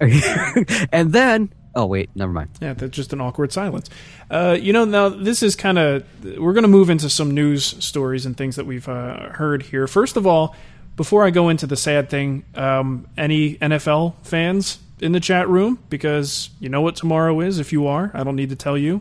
[0.00, 2.50] and then, oh wait, never mind.
[2.60, 3.88] Yeah, that's just an awkward silence.
[4.30, 6.04] Uh, you know, now this is kind of
[6.36, 9.86] we're going to move into some news stories and things that we've uh, heard here.
[9.86, 10.56] First of all,
[10.96, 15.78] before I go into the sad thing, um, any NFL fans in the chat room
[15.88, 17.60] because you know what tomorrow is.
[17.60, 19.00] If you are, I don't need to tell you.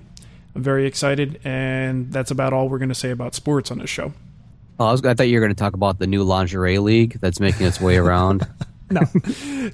[0.56, 3.90] I'm very excited, and that's about all we're going to say about sports on this
[3.90, 4.14] show.
[4.80, 7.20] Oh, I, was, I thought you were going to talk about the new lingerie league
[7.20, 8.48] that's making its way around.
[8.92, 9.02] No,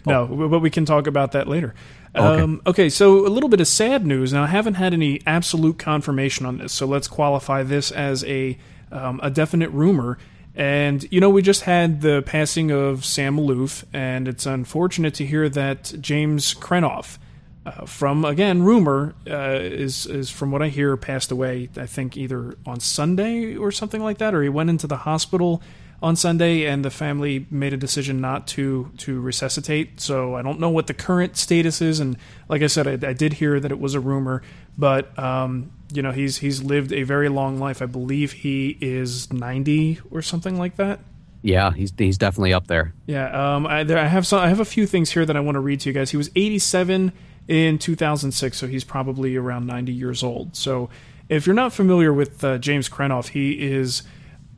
[0.27, 1.75] no, but we can talk about that later.
[2.15, 4.33] Um, okay, so a little bit of sad news.
[4.33, 8.57] Now, I haven't had any absolute confirmation on this, so let's qualify this as a
[8.91, 10.17] um, a definite rumor.
[10.55, 15.25] And you know, we just had the passing of Sam Maloof, and it's unfortunate to
[15.25, 17.17] hear that James Krenov,
[17.65, 21.69] uh, from again rumor, uh, is is from what I hear passed away.
[21.75, 25.63] I think either on Sunday or something like that, or he went into the hospital
[26.03, 30.01] on Sunday, and the family made a decision not to to resuscitate.
[30.01, 32.17] So I don't know what the current status is, and
[32.49, 34.43] like I said, I, I did hear that it was a rumor,
[34.77, 37.81] but um, you know he's he's lived a very long life.
[37.81, 40.99] I believe he is ninety or something like that.
[41.41, 42.93] yeah, he's he's definitely up there.
[43.05, 44.39] Yeah, um, I, there, I have some.
[44.39, 46.11] I have a few things here that I want to read to you guys.
[46.11, 47.13] He was 87
[47.47, 50.55] in 2006, so he's probably around 90 years old.
[50.55, 50.89] So,
[51.29, 54.03] if you're not familiar with uh, James Krenov, he is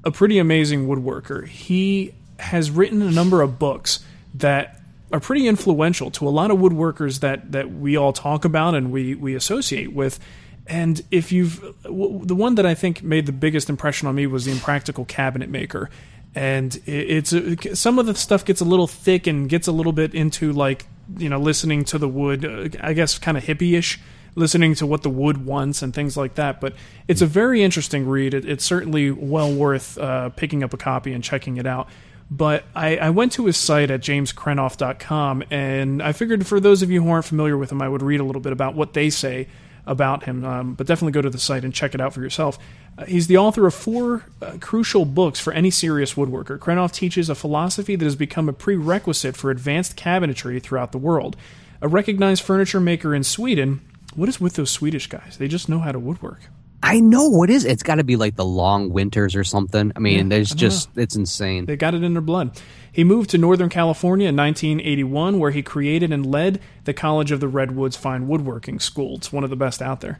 [0.05, 1.47] a pretty amazing woodworker.
[1.47, 4.79] He has written a number of books that
[5.11, 8.91] are pretty influential to a lot of woodworkers that that we all talk about and
[8.91, 10.19] we we associate with.
[10.67, 14.27] And if you've w- the one that I think made the biggest impression on me
[14.27, 15.89] was the Impractical Cabinet Maker,
[16.33, 19.93] and it, it's some of the stuff gets a little thick and gets a little
[19.93, 20.85] bit into like
[21.17, 23.99] you know listening to the wood, uh, I guess kind of hippie-ish
[24.35, 26.61] listening to what the wood wants and things like that.
[26.61, 26.73] But
[27.07, 28.33] it's a very interesting read.
[28.33, 31.87] It, it's certainly well worth uh, picking up a copy and checking it out.
[32.29, 36.89] But I, I went to his site at jameskrenov.com, and I figured for those of
[36.89, 39.09] you who aren't familiar with him, I would read a little bit about what they
[39.09, 39.47] say
[39.85, 40.43] about him.
[40.43, 42.57] Um, but definitely go to the site and check it out for yourself.
[42.97, 46.57] Uh, he's the author of four uh, crucial books for any serious woodworker.
[46.57, 51.35] Krenov teaches a philosophy that has become a prerequisite for advanced cabinetry throughout the world.
[51.81, 53.81] A recognized furniture maker in Sweden,
[54.15, 55.37] what is with those Swedish guys?
[55.37, 56.41] They just know how to woodwork.
[56.83, 57.65] I know what is.
[57.65, 59.91] It's got to be like the long winters or something.
[59.95, 61.65] I mean, Yeah, there's I just it's insane.
[61.65, 62.59] They got it in their blood.
[62.91, 67.39] He moved to Northern California in 1981, where he created and led the College of
[67.39, 69.15] the Redwoods Fine Woodworking School.
[69.17, 70.19] It's one of the best out there.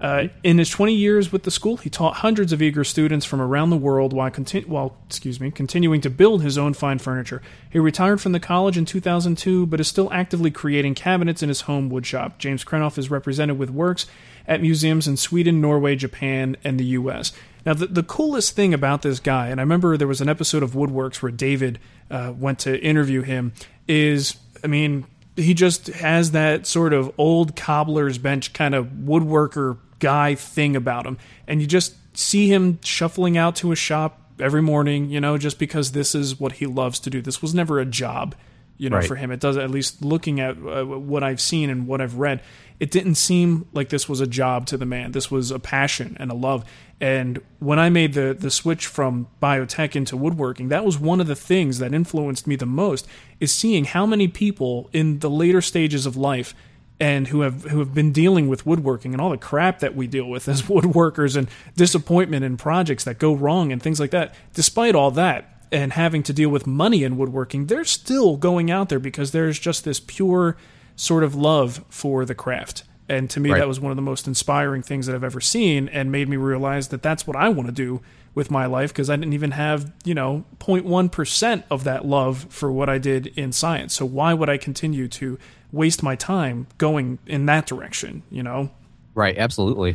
[0.00, 3.40] Uh, in his 20 years with the school, he taught hundreds of eager students from
[3.40, 7.40] around the world while, conti- while excuse me, continuing to build his own fine furniture.
[7.70, 11.62] He retired from the college in 2002, but is still actively creating cabinets in his
[11.62, 12.38] home woodshop.
[12.38, 14.06] James Krenov is represented with works
[14.46, 17.32] at museums in Sweden, Norway, Japan, and the U.S.
[17.64, 20.62] Now, the, the coolest thing about this guy, and I remember there was an episode
[20.62, 21.78] of Woodworks where David
[22.10, 23.52] uh, went to interview him,
[23.88, 29.78] is, I mean, he just has that sort of old cobbler's bench kind of woodworker
[29.98, 31.18] guy thing about him.
[31.46, 35.58] And you just see him shuffling out to his shop every morning, you know, just
[35.58, 37.20] because this is what he loves to do.
[37.20, 38.34] This was never a job,
[38.76, 39.06] you know, Right.
[39.06, 39.30] for him.
[39.30, 42.42] It does, at least looking at uh, what I've seen and what I've read,
[42.80, 45.12] it didn't seem like this was a job to the man.
[45.12, 46.64] This was a passion and a love.
[47.00, 51.26] And when I made the the switch from biotech into woodworking, that was one of
[51.26, 53.06] the things that influenced me the most
[53.40, 56.54] is seeing how many people in the later stages of life
[57.00, 60.06] and who have who have been dealing with woodworking and all the crap that we
[60.06, 64.34] deal with as woodworkers and disappointment in projects that go wrong and things like that.
[64.54, 68.88] Despite all that and having to deal with money in woodworking, they're still going out
[68.88, 70.56] there because there's just this pure
[70.96, 72.84] sort of love for the craft.
[73.08, 73.58] And to me, Right.
[73.58, 76.36] that was one of the most inspiring things that I've ever seen and made me
[76.36, 78.00] realize that that's what I want to do
[78.34, 82.70] with my life because I didn't even have, you know, 0.1% of that love for
[82.72, 83.94] what I did in science.
[83.94, 85.38] So why would I continue to
[85.72, 88.70] waste my time going in that direction, you know?
[89.14, 89.94] right, absolutely.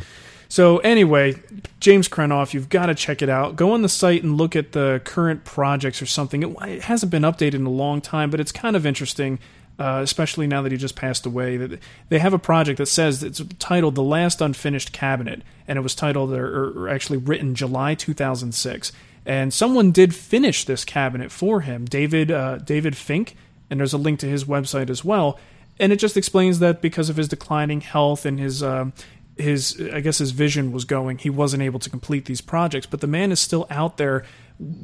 [0.50, 1.36] So anyway,
[1.78, 3.54] James Krenov, you've got to check it out.
[3.54, 6.42] Go on the site and look at the current projects or something.
[6.42, 9.38] It, it hasn't been updated in a long time, but it's kind of interesting,
[9.78, 11.56] uh, especially now that he just passed away.
[11.56, 15.82] That they have a project that says it's titled "The Last Unfinished Cabinet," and it
[15.82, 18.90] was titled or, or actually written July 2006.
[19.24, 23.36] And someone did finish this cabinet for him, David uh, David Fink,
[23.70, 25.38] and there's a link to his website as well.
[25.78, 28.92] And it just explains that because of his declining health and his um,
[29.40, 32.86] his I guess his vision was going, he wasn't able to complete these projects.
[32.86, 34.24] But the man is still out there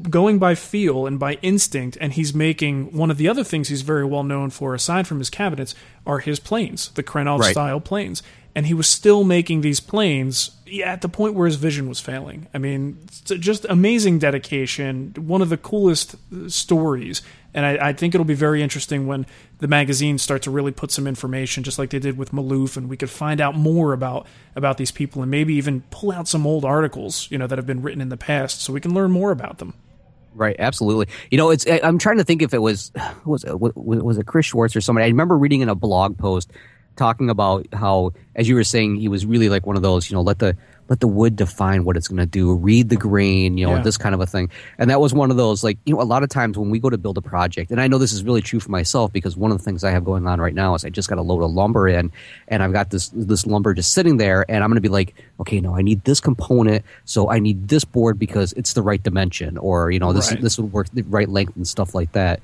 [0.09, 3.83] going by feel and by instinct, and he's making one of the other things he's
[3.83, 5.75] very well known for, aside from his cabinets,
[6.07, 7.51] are his planes, the Krenov Right.
[7.53, 8.23] style planes.
[8.55, 12.47] And he was still making these planes at the point where his vision was failing.
[12.55, 17.21] I mean, it's just amazing dedication, one of the coolest uh, stories.
[17.57, 19.25] And I, I think it'll be very interesting when
[19.61, 22.89] the magazines start to really put some information, just like they did with Maloof, and
[22.89, 26.47] we could find out more about about these people, and maybe even pull out some
[26.47, 29.11] old articles, you know, that have been written in the past, so we can learn
[29.11, 29.73] more about them.
[30.35, 31.09] Right, absolutely.
[31.31, 31.67] You know, it's.
[31.83, 32.93] I'm trying to think if it was
[33.25, 35.07] was it, was it Chris Schwarz or somebody.
[35.07, 36.53] I remember reading in a blog post
[36.97, 40.11] talking about how, as you were saying, he was really like one of those.
[40.11, 40.55] You know, let the
[40.89, 42.55] let the wood define what it's going to do.
[42.55, 43.59] Read the grain.
[43.59, 43.83] You know, Yeah.
[43.83, 44.51] this kind of a thing.
[44.79, 45.65] And that was one of those.
[45.65, 47.81] Like, you know, a lot of times when we go to build a project, and
[47.81, 50.05] I know this is really true for myself because one of the things I have
[50.05, 52.13] going on right now is I just got a load of lumber in,
[52.49, 55.15] and I've got this this lumber just sitting there, and I'm going to be like,
[55.41, 59.03] okay, no, I need this component, so I need this board because it's the right
[59.03, 60.41] dimension, or you know, this Right.
[60.41, 62.41] this would work the right length and stuff like that.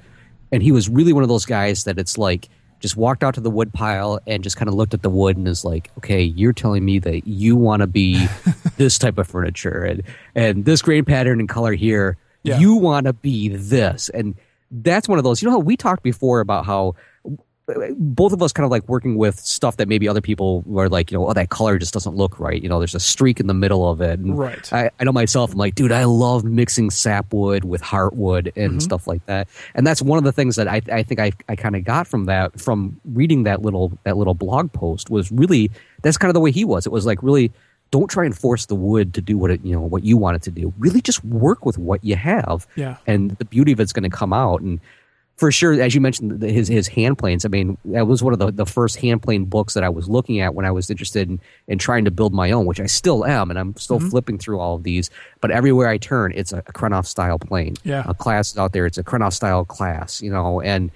[0.50, 2.48] And he was really one of those guys that it's like
[2.82, 5.38] just walked out to the wood pile and just kind of looked at the wood
[5.38, 8.26] and is like, okay, you're telling me that you want to be
[8.76, 10.02] this type of furniture and
[10.34, 12.58] and this grain pattern and color here, Yeah.
[12.58, 14.10] you want to be this.
[14.10, 14.34] And
[14.70, 15.40] that's one of those.
[15.40, 16.94] You know how we talked before about how
[17.96, 21.10] both of us kind of like working with stuff that maybe other people were like,
[21.10, 22.60] you know, oh, that color just doesn't look right.
[22.60, 24.18] You know, there's a streak in the middle of it.
[24.18, 24.72] And Right.
[24.72, 28.78] I, I know myself, I'm like, dude, I love mixing sapwood with heartwood and mm-hmm.
[28.80, 29.48] stuff like that.
[29.74, 32.06] And that's one of the things that I, I think I, I kind of got
[32.06, 35.70] from that, from reading that little, that little blog post was really,
[36.02, 36.84] that's kind of the way he was.
[36.84, 37.52] It was like, really,
[37.92, 40.34] don't try and force the wood to do what it, you know, what you want
[40.34, 40.72] it to do.
[40.78, 42.66] Really just work with what you have.
[42.74, 42.96] Yeah.
[43.06, 44.62] And the beauty of it's going to come out.
[44.62, 44.80] And
[45.36, 47.44] for sure, as you mentioned, the, his his hand planes.
[47.44, 50.08] I mean, that was one of the, the first hand plane books that I was
[50.08, 52.86] looking at when I was interested in, in trying to build my own, which I
[52.86, 54.08] still am, and I'm still mm-hmm.
[54.08, 55.10] flipping through all of these.
[55.40, 57.76] But everywhere I turn, it's a, a Krenov style plane.
[57.82, 58.04] Yeah.
[58.06, 58.86] a class is out there.
[58.86, 60.60] It's a Krenov style class, you know.
[60.60, 60.90] And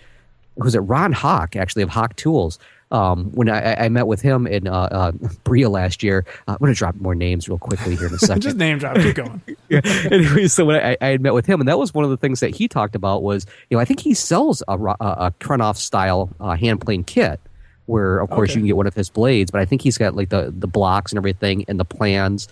[0.56, 2.58] was it Ron Hock actually of Hock Tools?
[2.92, 5.12] Um, when I, I met with him in uh, uh,
[5.42, 8.18] Berea last year, uh, I'm going to drop more names real quickly here in a
[8.20, 8.42] second.
[8.42, 8.96] Just name drop.
[8.96, 9.40] Keep going.
[9.68, 9.80] yeah.
[10.10, 12.16] Anyway, so when I, I had met with him, and that was one of the
[12.16, 15.34] things that he talked about was, you know, I think he sells a, a, a
[15.40, 17.40] Krenov style uh, hand plane kit,
[17.86, 18.58] where of course Okay.
[18.58, 20.68] you can get one of his blades, but I think he's got like the the
[20.68, 22.46] blocks and everything and the plans.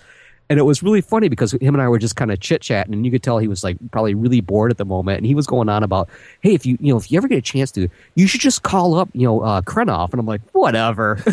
[0.49, 2.93] And it was really funny because him and I were just kind of chit chatting,
[2.93, 5.17] and you could tell he was like probably really bored at the moment.
[5.17, 6.07] And he was going on about,
[6.41, 8.61] "Hey, if you you know if you ever get a chance to, you should just
[8.61, 11.15] call up you know uh, Krenov." And I'm like, "Whatever."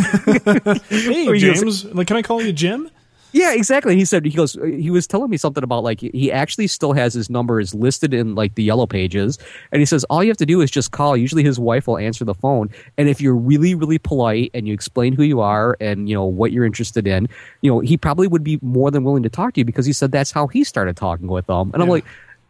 [0.89, 1.85] Hey, Or he goes- James.
[1.87, 2.89] Like, can I call you Jim?
[3.33, 3.97] Yeah, exactly.
[3.97, 4.57] He said he goes.
[4.63, 8.35] He was telling me something about like he actually still has his numbers listed in
[8.35, 9.39] like the yellow pages,
[9.73, 11.17] and he says all you have to do is just call.
[11.17, 12.69] Usually his wife will answer the phone,
[12.99, 16.25] and if you're really really polite and you explain who you are and you know
[16.25, 17.29] what you're interested in,
[17.63, 19.93] you know he probably would be more than willing to talk to you because he
[19.93, 21.71] said that's how he started talking with them.
[21.73, 22.05] And I'm like,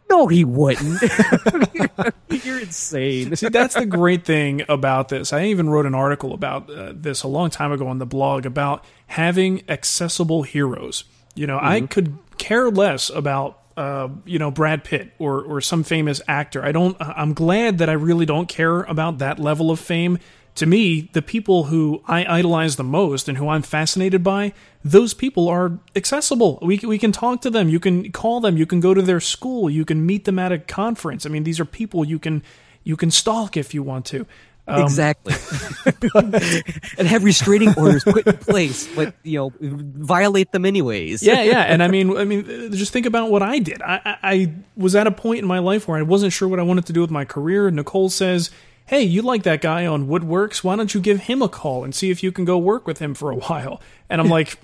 [0.09, 1.01] no, he wouldn't.
[2.29, 3.35] you're insane.
[3.35, 5.33] See, that's the great thing about this.
[5.33, 8.45] I even wrote an article about uh, this a long time ago on the blog
[8.45, 11.03] about having accessible heroes.
[11.35, 15.83] You know, I could care less about uh, you know Brad Pitt or or some
[15.83, 16.63] famous actor.
[16.63, 16.95] I don't.
[16.99, 20.19] I'm glad that I really don't care about that level of fame.
[20.55, 25.13] To me, the people who I idolize the most and who I'm fascinated by, those
[25.13, 26.59] people are accessible.
[26.61, 27.69] We can, we can talk to them.
[27.69, 28.57] You can call them.
[28.57, 29.69] You can go to their school.
[29.69, 31.25] You can meet them at a conference.
[31.25, 32.43] I mean, these are people you can
[32.83, 34.25] you can stalk if you want to.
[34.65, 35.33] Um, exactly.
[36.97, 41.21] and have restraining orders put in place, but you know, violate them anyways.
[41.21, 43.81] yeah, yeah, and I mean, I mean, just think about what I did.
[43.81, 46.59] I, I, I was at a point in my life where I wasn't sure what
[46.59, 47.69] I wanted to do with my career.
[47.71, 48.51] Nicole says,
[48.85, 50.63] "Hey, you like that guy on Woodworks?
[50.63, 52.99] Why don't you give him a call and see if you can go work with
[52.99, 54.57] him for a while?" And I'm like,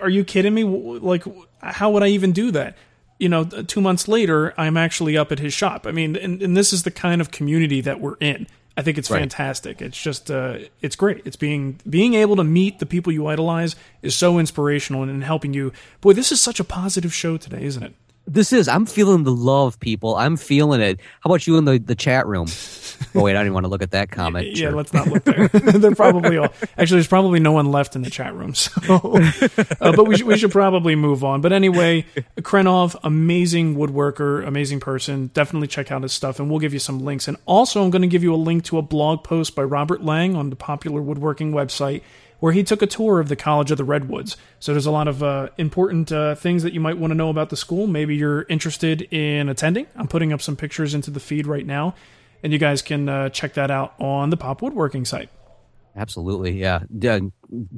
[0.00, 0.64] "Are you kidding me?
[0.64, 1.24] Like,
[1.60, 2.76] how would I even do that?"
[3.18, 5.86] You know, two months later, I'm actually up at his shop.
[5.86, 8.46] I mean, and, and this is the kind of community that we're in.
[8.76, 9.20] I think it's Right.
[9.20, 9.80] fantastic.
[9.80, 11.22] It's just, uh, it's great.
[11.24, 15.22] It's being being able to meet the people you idolize is so inspirational and in
[15.22, 15.72] helping you.
[16.02, 17.94] Boy, this is such a positive show today, isn't it?
[18.26, 18.66] This is.
[18.68, 20.16] I'm feeling the love, people.
[20.16, 20.98] I'm feeling it.
[21.20, 22.48] How about you in the, the chat room?
[23.14, 24.46] Oh wait, I didn't want to look at that comment.
[24.48, 24.72] Yeah, Sure.
[24.72, 25.48] let's not look there.
[25.52, 26.48] They're probably all.
[26.78, 28.54] Actually, there's probably no one left in the chat room.
[28.66, 29.18] So,
[29.80, 31.40] uh, but we should, we should probably move on.
[31.40, 32.04] But anyway,
[32.38, 35.28] Krenov, amazing woodworker, amazing person.
[35.34, 37.28] Definitely check out his stuff, and we'll give you some links.
[37.28, 40.02] And also, I'm going to give you a link to a blog post by Robert
[40.02, 42.02] Lang on the popular woodworking website.
[42.38, 44.36] Where he took a tour of the College of the Redwoods.
[44.60, 47.30] So there's a lot of uh, important uh, things that you might want to know
[47.30, 47.86] about the school.
[47.86, 49.86] Maybe you're interested in attending.
[49.96, 51.94] I'm putting up some pictures into the feed right now
[52.42, 55.28] and you guys can uh, check that out on the Pop Woodworking site.
[55.96, 56.80] Absolutely, yeah.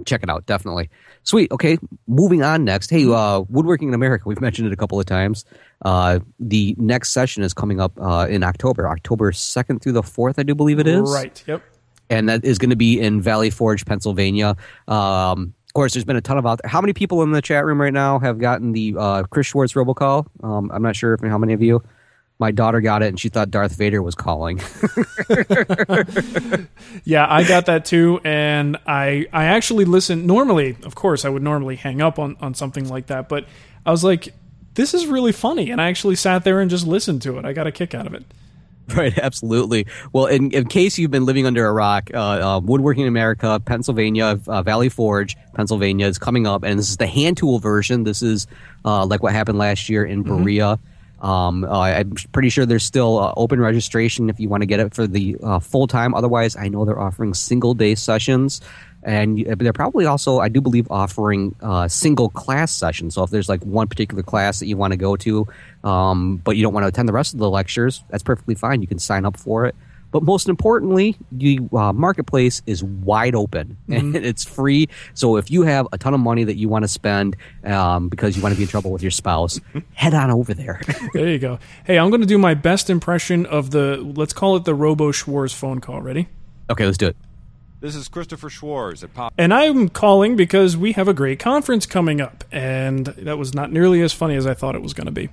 [0.04, 0.90] Check it out, definitely.
[1.22, 1.52] Sweet.
[1.52, 1.78] Okay,
[2.08, 2.90] moving on next.
[2.90, 4.28] Hey, uh, Woodworking in America.
[4.28, 5.44] We've mentioned it a couple of times.
[5.84, 10.38] Uh, the next session is coming up uh, in October, October second through the fourth,
[10.38, 11.10] I do believe it is.
[11.10, 11.42] Right.
[11.46, 11.62] Yep.
[12.10, 14.56] And that is going to be in Valley Forge, Pennsylvania.
[14.86, 16.70] Um, of course, there's been a ton of out there.
[16.70, 19.74] How many people in the chat room right now have gotten the uh, Chris Schwarz
[19.74, 20.26] robocall?
[20.42, 21.82] Um, I'm not sure if, how many of you.
[22.40, 24.60] My daughter got it, and she thought Darth Vader was calling.
[27.04, 30.26] Yeah, I got that too, and I I actually listened.
[30.26, 33.46] Normally, of course, I would normally hang up on on something like that, but
[33.84, 34.34] I was like,
[34.74, 37.44] this is really funny, and I actually sat there and just listened to it.
[37.44, 38.24] I got a kick out of it.
[38.96, 39.86] Right, absolutely.
[40.12, 44.40] Well, in, in case you've been living under a rock, uh, uh, Woodworking America, Pennsylvania,
[44.46, 48.04] uh, Valley Forge, Pennsylvania is coming up, and this is the hand tool version.
[48.04, 48.46] This is
[48.86, 50.78] uh, like what happened last year in Berea.
[51.20, 54.80] Um, uh, I'm pretty sure there's still uh, open registration if you want to get
[54.80, 56.14] it for the uh, full time.
[56.14, 58.60] Otherwise, I know they're offering single day sessions,
[59.02, 63.14] and they're probably also, I do believe, offering uh, single class sessions.
[63.14, 65.46] So if there's like one particular class that you want to go to,
[65.84, 68.80] um, but you don't want to attend the rest of the lectures, that's perfectly fine.
[68.80, 69.74] You can sign up for it.
[70.10, 74.88] But most importantly, the uh, marketplace is wide open and it's free.
[75.14, 78.36] So if you have a ton of money that you want to spend um, because
[78.36, 79.60] you want to be in trouble with your spouse,
[79.94, 80.80] head on over there.
[81.14, 81.58] There you go.
[81.84, 85.10] Hey, I'm going to do my best impression of the let's call it the Robo
[85.10, 86.02] Schwarz phone call.
[86.02, 86.28] Ready?
[86.70, 87.16] okay, let's do it.
[87.80, 89.32] This is Christopher Schwarz at Pop.
[89.38, 93.70] And I'm calling because we have a great conference coming up, and that was not
[93.70, 95.28] nearly as funny as I thought it was going to be.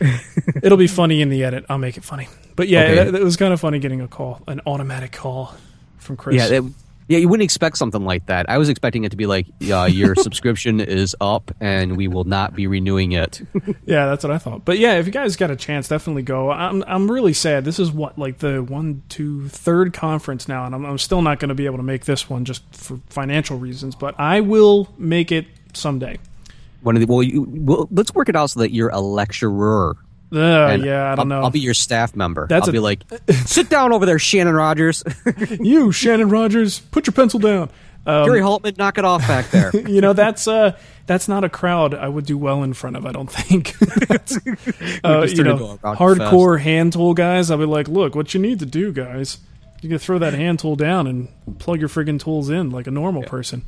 [0.62, 1.64] It'll be funny in the edit.
[1.68, 2.28] I'll make it funny.
[2.56, 2.94] But yeah, Okay.
[2.96, 5.54] that, that was kind of funny getting a call, an automatic call
[5.98, 6.36] from Chris.
[6.36, 6.72] Yeah, that,
[7.08, 8.48] Yeah, you wouldn't expect something like that.
[8.48, 12.24] I was expecting it to be like, uh, your subscription is up and we will
[12.24, 13.42] not be renewing it.
[13.86, 14.64] Yeah, that's what I thought.
[14.64, 16.50] But yeah, if you guys got a chance, definitely go.
[16.50, 17.64] I'm I'm really sad.
[17.66, 21.38] This is what like the one, two, third conference now, and I'm, I'm still not
[21.38, 23.94] going to be able to make this one just for financial reasons.
[23.94, 26.18] But I will make it someday.
[26.84, 29.96] One of the well, you, well, let's work it out so that you're a lecturer.
[30.32, 31.42] Uh, yeah, I don't I'll, know.
[31.44, 32.46] I'll be your staff member.
[32.46, 33.02] That's I'll a- be like,
[33.46, 35.02] sit down over there, Shannon Rogers.
[35.60, 37.70] you, Shannon Rogers, put your pencil down.
[38.06, 39.74] Um, Gary Holtman, knock it off back there.
[39.88, 40.76] you know that's uh
[41.06, 43.06] that's not a crowd I would do well in front of.
[43.06, 43.74] I don't think.
[45.04, 47.50] uh, you know, into a rock hardcore hand tool guys.
[47.50, 49.38] I'll be like, look, what you need to do, guys.
[49.80, 51.28] You can throw that hand tool down and
[51.58, 53.64] plug your friggin' tools in like a normal person.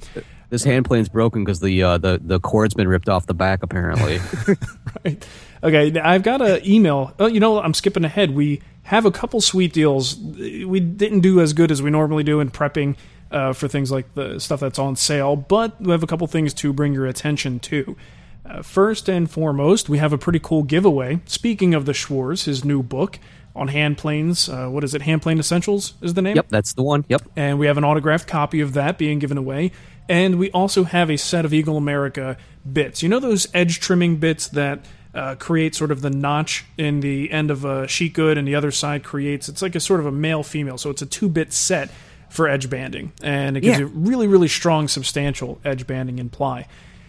[0.48, 3.62] This hand plane's broken because the uh, the the cord's been ripped off the back.
[3.62, 4.20] Apparently,
[5.04, 5.26] Right.
[5.62, 7.12] Okay, I've got an email.
[7.18, 8.30] Oh, you know, I'm skipping ahead.
[8.30, 10.16] We have a couple sweet deals.
[10.16, 12.96] We didn't do as good as we normally do in prepping
[13.30, 16.54] uh, for things like the stuff that's on sale, but we have a couple things
[16.54, 17.96] to bring your attention to.
[18.44, 21.20] Uh, first and foremost, we have a pretty cool giveaway.
[21.24, 23.18] Speaking of the Schwarz, his new book
[23.56, 24.48] on hand planes.
[24.48, 25.02] Uh, what is it?
[25.02, 27.04] Hand plane essentials is the name yep, that's the one.
[27.08, 27.22] Yep.
[27.36, 29.72] and we have an autographed copy of that being given away.
[30.08, 32.36] And we also have a set of Eagle America
[32.70, 33.02] bits.
[33.02, 34.84] You know those edge trimming bits that
[35.14, 38.54] uh, create sort of the notch in the end of a sheet good, and the
[38.54, 40.78] other side creates it's like a sort of a male female.
[40.78, 41.90] So it's a two bit set
[42.28, 43.86] for edge banding, and it gives Yeah.
[43.86, 46.66] you really really strong substantial edge banding in ply.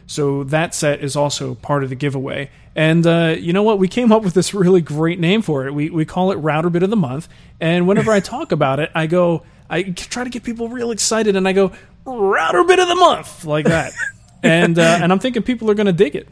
[0.07, 2.49] So that set is also part of the giveaway.
[2.75, 3.77] And uh, you know what?
[3.77, 5.73] We came up with this really great name for it.
[5.73, 7.27] We, we call it Router Bit of the Month.
[7.59, 11.35] And whenever I talk about it, I go, I try to get people real excited,
[11.35, 11.73] and I go,
[12.05, 13.91] Router Bit of the Month, like that.
[14.43, 16.29] and uh, and I'm thinking people are going to dig it.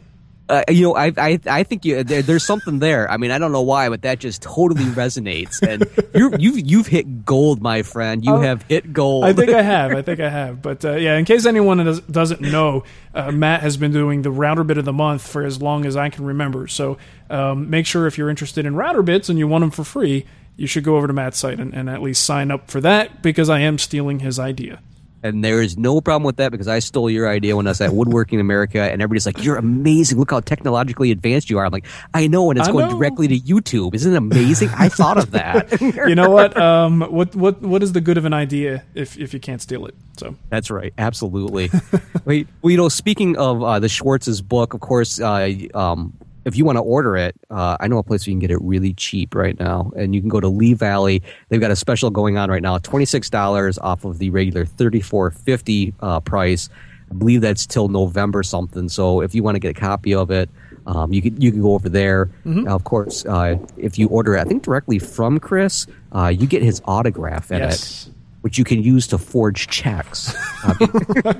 [0.47, 3.09] Uh, you know, I I I think you, there, there's something there.
[3.09, 5.59] I mean, I don't know why, but that just totally resonates.
[5.67, 8.23] And you you've you've hit gold, my friend.
[8.23, 9.25] You Oh, have hit gold.
[9.25, 9.91] I think I have.
[9.93, 10.61] I think I have.
[10.61, 12.83] But uh, yeah, in case anyone does, doesn't know,
[13.15, 15.95] uh, Matt has been doing the router bit of the month for as long as
[15.97, 16.67] I can remember.
[16.67, 16.97] So
[17.31, 20.25] um, make sure if you're interested in router bits and you want them for free,
[20.57, 23.23] you should go over to Matt's site and, and at least sign up for that
[23.23, 24.79] because I am stealing his idea.
[25.25, 27.81] And there is no problem with that because I stole your idea when I was
[27.81, 30.19] at Woodworking America, and everybody's like, "You're amazing!
[30.19, 32.95] Look how technologically advanced you are." I'm like, "I know," and it's I going know.
[32.95, 33.95] directly to YouTube.
[33.95, 34.69] Isn't it amazing?
[34.77, 35.81] I thought of that.
[35.95, 36.55] You know what?
[36.55, 39.87] Um, what what what is the good of an idea if if you can't steal
[39.87, 39.95] it?
[40.17, 41.71] So That's right, absolutely.
[42.25, 46.13] Wait, well, you know, speaking of uh, the Schwarz's book, of course, uh, um,
[46.45, 48.51] if you want to order it, uh, I know a place where you can get
[48.51, 51.21] it really cheap right now, and you can go to Lee Valley.
[51.49, 54.65] They've got a special going on right now, twenty six dollars off of the regular
[54.65, 56.69] thirty four fifty uh, price.
[57.11, 58.89] I believe that's till November something.
[58.89, 60.49] So if you want to get a copy of it.
[60.87, 62.29] Um, you can you can go over there.
[62.45, 66.45] Now, of course, uh, if you order it, I think directly from Chris, uh, you
[66.45, 68.05] get his autograph in Yes.
[68.05, 68.13] it,
[68.45, 70.31] which you can use to forge checks.
[70.65, 71.33] Uh,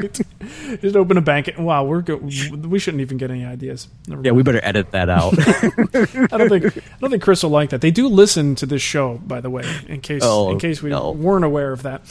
[0.82, 1.48] just open a bank.
[1.48, 3.88] And, Wow, we're go- we shouldn't even get any ideas.
[4.08, 5.34] Yeah, we better edit that out.
[5.40, 7.82] I don't think I don't think Chris will like that.
[7.82, 10.92] They do listen to this show, by the way, in case Oh, in case we
[10.92, 11.10] no.
[11.12, 12.02] weren't aware of that.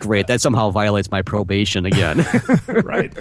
[0.00, 0.26] Great.
[0.26, 2.24] That somehow violates my probation again.
[2.66, 3.12] right.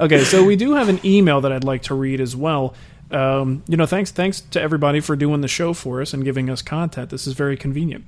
[0.00, 2.74] Okay, so we do have an email that I'd like to read as well.
[3.10, 6.50] Um, you know, thanks thanks to everybody for doing the show for us and giving
[6.50, 7.08] us content.
[7.08, 8.04] This is very convenient.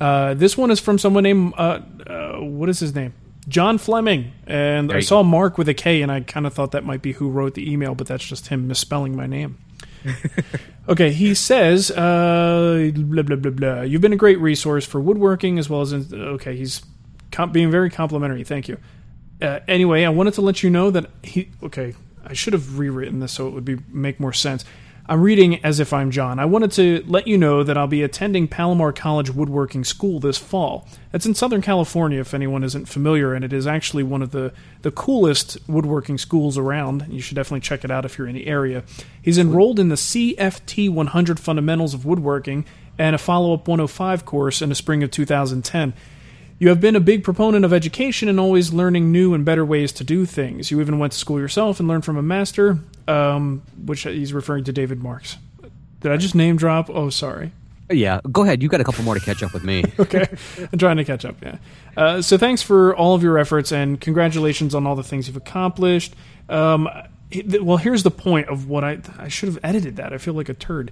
[0.00, 3.14] Uh, this one is from someone named uh, uh, what is his name?
[3.48, 6.84] John Fleming, and I saw Mark with a K, and I kind of thought that
[6.84, 9.56] might be who wrote the email, but that's just him misspelling my name.
[10.88, 13.80] okay, he says, uh, blah blah blah blah.
[13.82, 16.56] You've been a great resource for woodworking as well as in, okay.
[16.56, 16.82] He's
[17.32, 18.44] com- being very complimentary.
[18.44, 18.78] Thank you.
[19.40, 21.50] Uh, anyway, I wanted to let you know that he.
[21.62, 21.94] Okay,
[22.24, 24.64] I should have rewritten this so it would be make more sense.
[25.10, 26.38] I'm reading as if I'm John.
[26.38, 30.36] I wanted to let you know that I'll be attending Palomar College Woodworking School this
[30.36, 30.86] fall.
[31.14, 34.52] It's in Southern California, if anyone isn't familiar, and it is actually one of the,
[34.82, 37.06] the coolest woodworking schools around.
[37.08, 38.84] You should definitely check it out if you're in the area.
[39.22, 42.66] He's enrolled in the CFT 100 Fundamentals of Woodworking
[42.98, 45.94] and a follow up 105 course in the spring of 2010.
[46.60, 49.92] You have been a big proponent of education and always learning new and better ways
[49.92, 50.70] to do things.
[50.72, 54.64] You even went to school yourself and learned from a master, um, which he's referring
[54.64, 55.36] to David Marks.
[56.00, 56.90] Did I just name drop?
[56.90, 57.52] Oh, sorry.
[57.90, 58.60] yeah, go ahead.
[58.62, 59.84] You got a couple more to catch up with me.
[60.00, 60.26] Okay,
[60.72, 61.36] I'm trying to catch up.
[61.42, 61.58] Yeah.
[61.96, 65.36] Uh, so thanks for all of your efforts and congratulations on all the things you've
[65.36, 66.14] accomplished.
[66.48, 66.88] Um,
[67.60, 70.12] well, here's the point of what I I should have edited that.
[70.12, 70.90] I feel like a turd.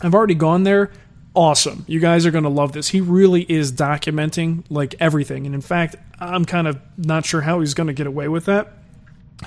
[0.00, 0.90] I've already gone there.
[1.34, 1.84] Awesome.
[1.88, 2.88] You guys are going to love this.
[2.88, 5.46] He really is documenting like everything.
[5.46, 8.46] And in fact, I'm kind of not sure how he's going to get away with
[8.46, 8.72] that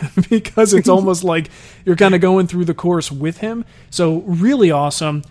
[0.30, 1.50] because it's almost like
[1.86, 3.66] you're kind of going through the course with him.
[3.90, 5.24] So, really awesome.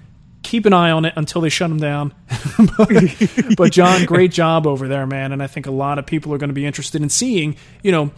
[0.43, 2.15] Keep an eye on it until they shut him down.
[2.77, 5.33] but, but, John, great job over there, man.
[5.33, 7.93] And I think a lot of people are going to be interested in seeing, you
[7.93, 8.11] know,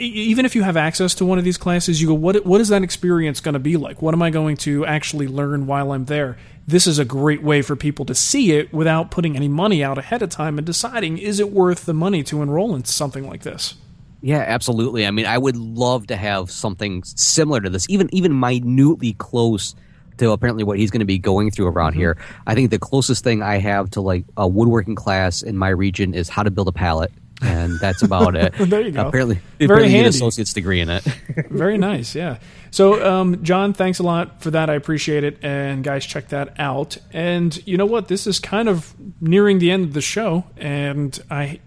[0.00, 2.68] even if you have access to one of these classes, you go, what what is
[2.68, 4.00] that experience going to be like?
[4.00, 6.36] What am I going to actually learn while I'm there?
[6.66, 9.98] This is a great way for people to see it without putting any money out
[9.98, 13.42] ahead of time and deciding is it worth the money to enroll in something like
[13.42, 13.74] this.
[14.22, 15.06] Yeah, absolutely.
[15.06, 19.74] I mean, I would love to have something similar to this, even even minutely close
[20.18, 22.00] to apparently what he's going to be going through around mm-hmm.
[22.00, 22.18] here.
[22.46, 26.14] I think the closest thing I have to like a woodworking class in my region
[26.14, 27.10] is how to build a pallet
[27.42, 28.52] and that's about it.
[28.58, 29.06] there you go.
[29.06, 30.08] Apparently, very apparently handy.
[30.08, 31.02] associate's degree in it.
[31.50, 32.38] very nice, yeah.
[32.70, 34.70] So, um, John, thanks a lot for that.
[34.70, 36.98] I appreciate it, and guys, check that out.
[37.12, 38.08] And you know what?
[38.08, 41.60] This is kind of nearing the end of the show, and I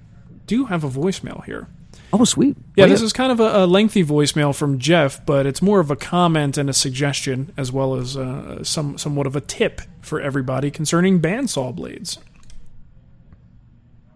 [0.45, 1.68] do have a voicemail here.
[2.16, 2.55] Oh, sweet.
[2.76, 5.89] Yeah, this is kind of a, a, lengthy voicemail from Jeff, but it's more of
[5.89, 10.22] a comment and a suggestion, as well as uh, some somewhat of a tip for
[10.22, 12.20] everybody concerning bandsaw blades.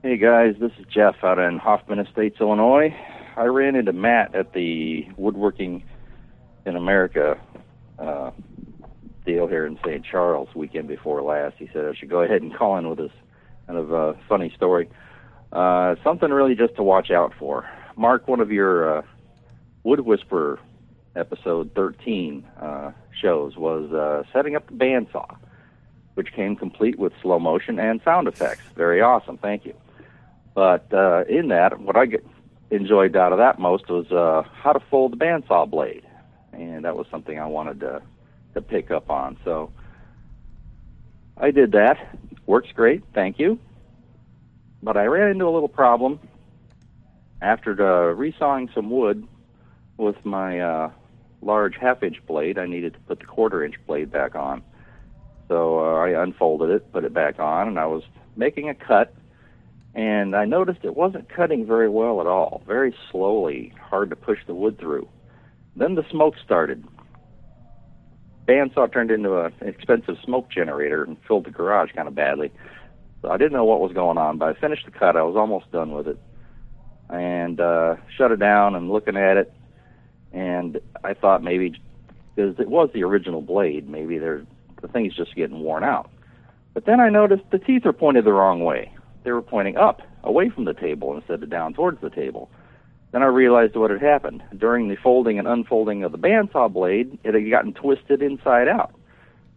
[0.04, 2.96] Hey guys, this is Jeff out in Hoffman Estates, Illinois.
[3.36, 5.84] I ran into Matt at the Woodworking
[6.68, 7.40] in America
[7.98, 8.30] uh,
[9.26, 10.06] deal here in St.
[10.06, 11.56] Charles weekend before last.
[11.58, 13.12] He said I should go ahead and call in with this
[13.66, 14.88] kind of uh, funny story.
[15.52, 17.68] Uh, something really just to watch out for.
[17.98, 19.02] Mark, one of your uh,
[19.84, 20.60] Wood Whisperer
[21.16, 25.36] episode 13 uh, shows was uh, setting up the bandsaw,
[26.14, 28.62] which came complete with slow motion and sound effects.
[28.76, 29.40] Very awesome.
[29.40, 29.74] Thank you.
[30.54, 32.24] But uh, in that, what I get
[32.70, 36.06] enjoyed out of that most was uh, how to fold the bandsaw blade,
[36.54, 38.02] and that was something I wanted to
[38.54, 39.38] to pick up on.
[39.44, 39.72] So
[41.36, 41.98] I did that.
[42.46, 43.60] Works great, thank you.
[44.84, 46.20] But I ran into a little problem
[47.42, 49.28] after uh, resawing some wood
[49.98, 50.92] with my uh,
[51.42, 52.58] large half-inch blade.
[52.58, 54.64] I needed to put the quarter-inch blade back on,
[55.48, 58.04] so uh, I unfolded it, put it back on, and I was
[58.36, 59.14] making a cut
[59.98, 64.38] and I noticed it wasn't cutting very well at all, very slowly, hard to push
[64.46, 65.10] the wood through.
[65.76, 66.86] Then the smoke started.
[68.48, 72.52] Bandsaw turned into an expensive smoke generator and filled the garage kind of badly.
[73.24, 75.18] So I didn't know what was going on, but I finished the cut.
[75.18, 76.20] I was almost done with it,
[77.10, 79.54] and uh, shut it down and looking at it,
[80.34, 81.76] and I thought maybe
[82.36, 84.46] because it was the original blade, maybe there
[84.82, 86.10] the thing's just getting worn out.
[86.74, 88.92] But then I noticed the teeth are pointed the wrong way
[89.28, 92.50] they were pointing up, away from the table, instead of down towards the table.
[93.12, 94.42] Then I realized what had happened.
[94.58, 98.94] During the folding and unfolding of the bandsaw blade, it had gotten twisted inside out.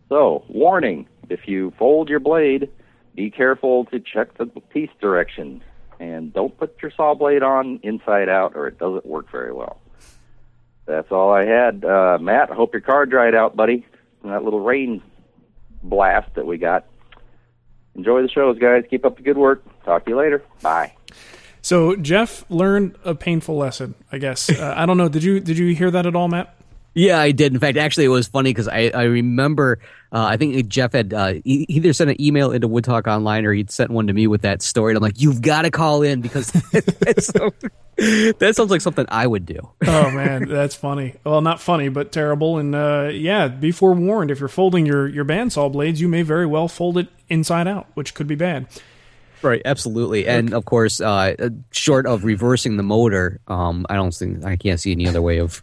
[0.08, 2.68] So, warning if you fold your blade,
[3.14, 5.62] be careful to check the piece direction
[6.00, 9.78] and don't put your saw blade on inside out or it doesn't work very well.
[10.86, 11.84] That's all I had.
[11.84, 13.86] Uh, Matt, hope your car dried out, buddy.
[14.24, 15.02] And that little rain
[15.82, 16.86] blast that we got
[17.94, 18.84] enjoy the shows, guys.
[18.90, 19.62] Keep up the good work.
[19.84, 20.42] Talk to you later.
[20.62, 20.94] Bye.
[21.62, 24.48] So Jeff learned a painful lesson, I guess.
[24.50, 25.08] Uh, I don't know.
[25.08, 26.56] Did you did you hear that at all, Matt?
[26.94, 27.52] Yeah, I did.
[27.52, 29.78] In fact, actually, it was funny because I, I remember
[30.12, 33.52] uh, I think Jeff had uh, either sent an email into Wood Talk Online or
[33.52, 34.92] he'd sent one to me with that story.
[34.92, 36.46] And I'm like, you've got to call in because
[37.18, 37.52] so,
[37.96, 39.70] that sounds like something I would do.
[39.86, 41.14] oh man, that's funny.
[41.22, 42.58] Well, not funny, but terrible.
[42.58, 44.32] And uh, yeah, be forewarned.
[44.32, 47.86] If you're folding your your bandsaw blades, you may very well fold it inside out,
[47.94, 48.66] which could be bad.
[49.42, 54.44] Right, absolutely, and of course, uh, short of reversing the motor, um, I don't think
[54.44, 55.62] I can't see any other way of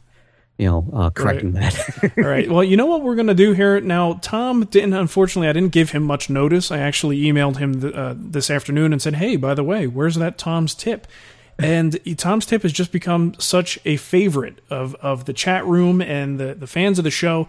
[0.57, 1.71] you know, uh, correcting right.
[1.71, 2.17] that.
[2.17, 2.49] All right.
[2.49, 4.19] Well, you know what we're going to do here now.
[4.21, 4.93] Tom didn't.
[4.93, 6.71] Unfortunately, I didn't give him much notice.
[6.71, 10.15] I actually emailed him the, uh, this afternoon and said, "Hey, by the way, where's
[10.15, 11.07] that Tom's tip?"
[11.59, 16.39] And Tom's tip has just become such a favorite of of the chat room and
[16.39, 17.47] the the fans of the show.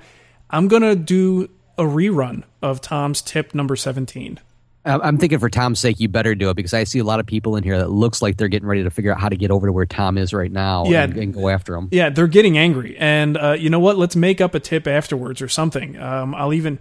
[0.50, 1.48] I'm going to do
[1.78, 4.40] a rerun of Tom's tip number 17.
[4.88, 7.26] I'm thinking for Tom's sake, you better do it because I see a lot of
[7.26, 9.50] people in here that looks like they're getting ready to figure out how to get
[9.50, 11.88] over to where Tom is right now yeah, and, and go after him.
[11.90, 12.96] Yeah, they're getting angry.
[12.98, 13.98] And uh, you know what?
[13.98, 15.98] Let's make up a tip afterwards or something.
[15.98, 16.78] Um, I'll even.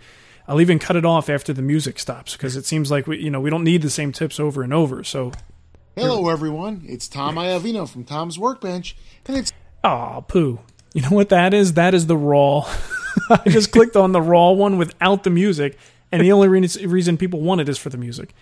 [0.50, 3.30] I'll even cut it off after the music stops because it seems like we, you
[3.30, 5.04] know, we don't need the same tips over and over.
[5.04, 5.34] So,
[5.94, 6.84] Hello, everyone.
[6.88, 8.96] It's Tom Iavino from Tom's Workbench,
[9.26, 9.52] and it's
[9.84, 10.60] ah, poo.
[10.94, 11.74] You know what that is?
[11.74, 12.66] That is the raw.
[13.30, 15.78] I just clicked on the raw one without the music,
[16.12, 18.34] and the only re- reason people want it is for the music.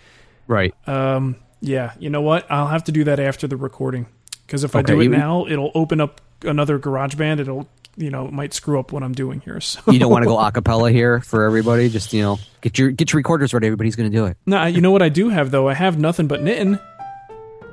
[0.46, 0.74] Right.
[0.88, 2.50] Um, yeah, you know what?
[2.50, 4.06] I'll have to do that after the recording
[4.46, 7.40] because if I do it now, it'll open up another GarageBand.
[7.40, 9.60] It'll, you know, it might screw up what I'm doing here.
[9.60, 11.88] So you don't want to go acapella here for everybody.
[11.88, 13.66] Just you know, get your get your recorders ready.
[13.66, 14.36] Everybody's going to do it.
[14.46, 15.68] No, you know what I do have though?
[15.68, 16.78] I have nothing but knitting.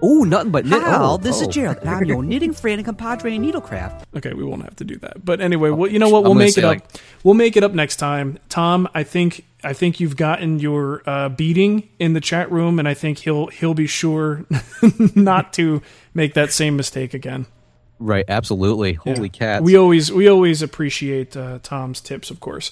[0.06, 0.82] Oh, nothing but knit.
[0.82, 1.14] How?
[1.14, 1.44] oh, this oh.
[1.44, 4.04] is Gerald, and I'm your knitting friend and compadre in needlecraft.
[4.18, 5.24] Okay, we won't have to do that.
[5.24, 6.24] But anyway, well, you know what?
[6.24, 6.68] We'll make it say, up.
[6.68, 6.86] like-
[7.24, 8.38] we'll make it up next time.
[8.50, 12.88] Tom, I think I think you've gotten your uh, beating in the chat room, and
[12.88, 14.46] I think he'll he'll be sure
[15.16, 15.82] not to
[16.14, 17.46] make that same mistake again.
[17.98, 18.26] Right.
[18.28, 19.00] Absolutely.
[19.06, 19.16] Yeah.
[19.16, 19.64] Holy cats.
[19.64, 22.72] We always we always appreciate uh, Tom's tips, of course.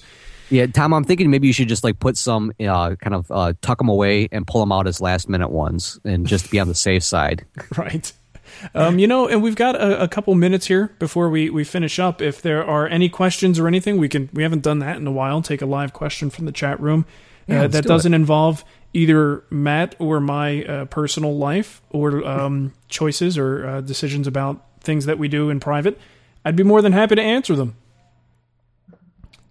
[0.52, 3.54] Yeah, Tom, I'm thinking maybe you should just like put some uh, kind of uh,
[3.62, 6.68] tuck them away and pull them out as last minute ones, and just be on
[6.68, 7.46] the safe side.
[7.76, 8.12] Right.
[8.74, 11.98] Um, you know, and we've got a, a couple minutes here before we, we finish
[11.98, 12.20] up.
[12.20, 14.28] If there are any questions or anything, we can.
[14.34, 15.40] We haven't done that in a while.
[15.40, 17.06] Take a live question from the chat room
[17.46, 22.74] Yeah, uh, that do doesn't involve either Matt or my uh, personal life or um,
[22.88, 25.98] choices or uh, decisions about things that we do in private.
[26.44, 27.76] I'd be more than happy to answer them.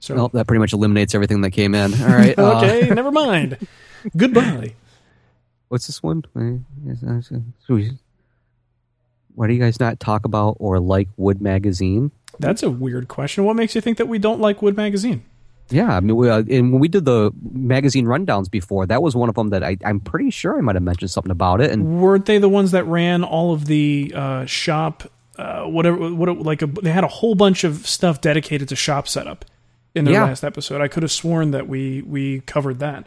[0.02, 1.94] So Well, that pretty much eliminates everything that came in.
[1.94, 2.34] All right.
[2.38, 3.58] uh, okay, never mind.
[4.18, 4.74] Goodbye.
[5.70, 6.24] what's this one?
[6.34, 6.58] Why
[9.48, 12.12] do you guys not talk about or like Wood Magazine?
[12.40, 13.46] That's a weird question.
[13.46, 15.24] What makes you think that we don't like Wood Magazine?
[15.70, 19.16] Yeah, I mean, we, uh, and when we did the magazine rundowns before, that was
[19.16, 21.72] one of them that I, I'm pretty sure I might have mentioned something about it.
[21.72, 25.04] And weren't they the ones that ran all of the uh, shop
[25.38, 29.08] uh, whatever what like a, they had a whole bunch of stuff dedicated to shop
[29.08, 29.46] setup
[29.96, 30.24] in their Yeah.
[30.26, 33.06] last episode i could have sworn that we we covered that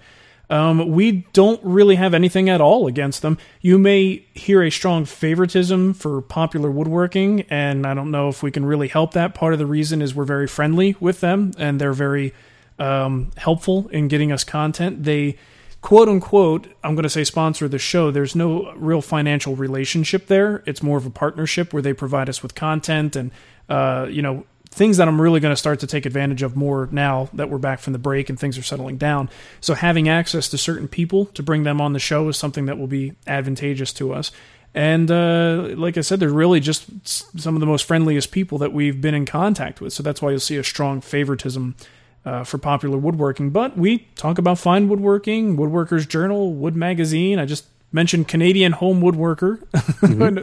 [0.50, 5.04] um, we don't really have anything at all against them you may hear a strong
[5.06, 9.52] favoritism for popular woodworking and i don't know if we can really help that part
[9.54, 12.32] of the reason is we're very friendly with them and they're very
[12.78, 15.36] um, helpful in getting us content they
[15.80, 18.10] quote unquote, I'm going to say sponsor the show.
[18.10, 20.62] There's no real financial relationship there.
[20.64, 23.30] It's more of a partnership where they provide us with content and,
[23.68, 26.88] uh, you know, things that I'm really going to start to take advantage of more
[26.90, 29.30] now that we're back from the break and things are settling down.
[29.60, 32.76] So having access to certain people to bring them on the show is something that
[32.76, 34.32] will be advantageous to us.
[34.74, 38.72] And uh, like I said, they're really just some of the most friendliest people that
[38.72, 39.92] we've been in contact with.
[39.92, 41.76] So that's why you'll see a strong favoritism
[42.24, 43.50] uh, for popular woodworking.
[43.50, 47.38] But we talk about fine woodworking, Woodworkers Journal, Wood Magazine.
[47.38, 49.60] I just mentioned Canadian Home Woodworker.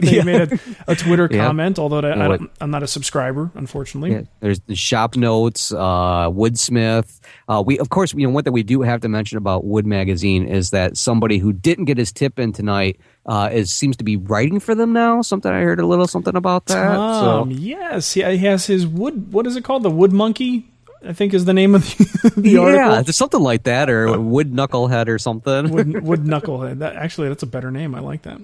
[0.00, 0.58] they made a,
[0.92, 1.44] a Twitter Yeah.
[1.46, 4.12] comment, although I, I Well, don't, I'm not a subscriber, unfortunately.
[4.12, 7.20] Yeah, there's the shop notes, uh, Woodsmith.
[7.48, 9.86] Uh, we, of course, you know, one that we do have to mention about Wood
[9.86, 14.04] Magazine is that somebody who didn't get his tip in tonight uh, is seems to
[14.04, 15.22] be writing for them now.
[15.22, 16.96] Something I heard a little something about that.
[16.96, 19.32] Um, so yes, he, he has his wood.
[19.32, 19.82] What is it called?
[19.84, 20.71] The Wood Monkey,
[21.04, 23.02] I think, is the name of the, the yeah, article.
[23.04, 25.70] there's something like that, or Wood Knucklehead or something.
[25.70, 26.78] Wood, wood knucklehead.
[26.78, 27.94] That actually, that's a better name.
[27.94, 28.40] I like that.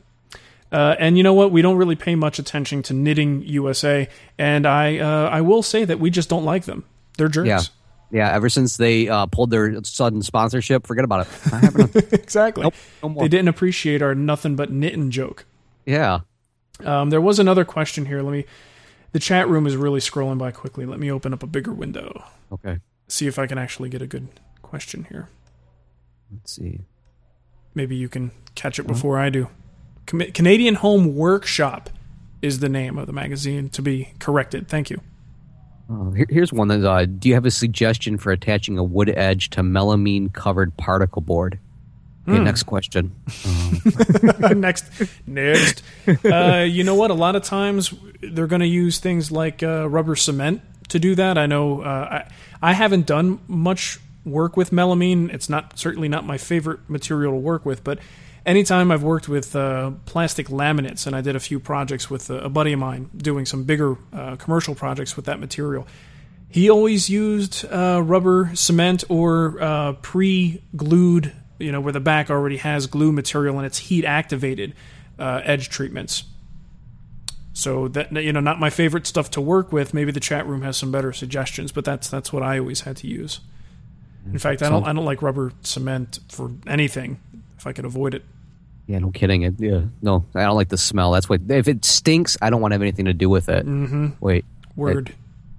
[0.71, 1.51] Uh, and you know what?
[1.51, 5.85] We don't really pay much attention to Knitting USA, and I uh, I will say
[5.85, 6.85] that we just don't like them.
[7.17, 7.47] They're jerks.
[7.49, 7.61] yeah,
[8.11, 8.33] yeah.
[8.35, 12.13] Ever since they uh, pulled their sudden sponsorship, forget about it.
[12.13, 12.65] Exactly.
[12.65, 13.23] Nope, no more.
[13.23, 15.47] They didn't appreciate our nothing but knitting joke.
[15.87, 16.21] yeah.
[16.85, 18.23] Um, there was another question here.
[18.23, 18.45] Let me.
[19.13, 20.85] The chat room is really scrolling by quickly.
[20.85, 22.25] Let me open up a bigger window.
[22.53, 22.79] Okay.
[23.09, 24.29] See if I can actually get a good
[24.63, 25.29] question here.
[26.31, 26.81] Let's see.
[27.75, 29.49] Maybe you can catch it before I do.
[30.07, 31.91] Com- Canadian Home Workshop
[32.43, 34.69] is the name of the magazine to be corrected.
[34.69, 35.01] Thank you.
[35.91, 36.85] Uh, here, here's one that.
[36.85, 41.23] Uh, do you have a suggestion for attaching a wood edge to melamine covered particle
[41.23, 41.59] board?
[42.29, 43.15] Okay, next question.
[44.39, 44.85] next,
[45.27, 45.83] next.
[46.27, 47.11] Uh, you know what?
[47.11, 51.15] A lot of times they're going to use things like uh, rubber cement to do
[51.15, 51.39] that.
[51.39, 51.83] I know.
[51.83, 52.25] Uh,
[52.63, 55.33] I I haven't done much work with melamine.
[55.33, 57.99] It's not certainly not my favorite material to work with, but
[58.45, 62.45] anytime I've worked with uh, plastic laminates, and I did a few projects with a,
[62.45, 65.87] a buddy of mine doing some bigger uh, commercial projects with that material.
[66.51, 72.57] He always used uh, rubber cement or uh, pre-glued, you know, where the back already
[72.57, 74.75] has glue material and it's heat activated
[75.19, 76.25] uh, edge treatments.
[77.59, 79.93] So that you know, not my favorite stuff to work with.
[79.93, 82.99] Maybe the chat room has some better suggestions, but that's that's what I always had
[82.99, 83.41] to use.
[84.33, 87.19] In fact, I don't I don't like rubber cement for anything
[87.57, 88.25] if I could avoid it.
[88.87, 89.43] Yeah, no kidding.
[89.43, 91.11] It, yeah, no, I don't like the smell.
[91.11, 91.41] That's what.
[91.49, 93.67] If it stinks, I don't want to have anything to do with it.
[93.67, 94.11] Mm-hmm.
[94.21, 94.45] Wait,
[94.77, 95.13] Word.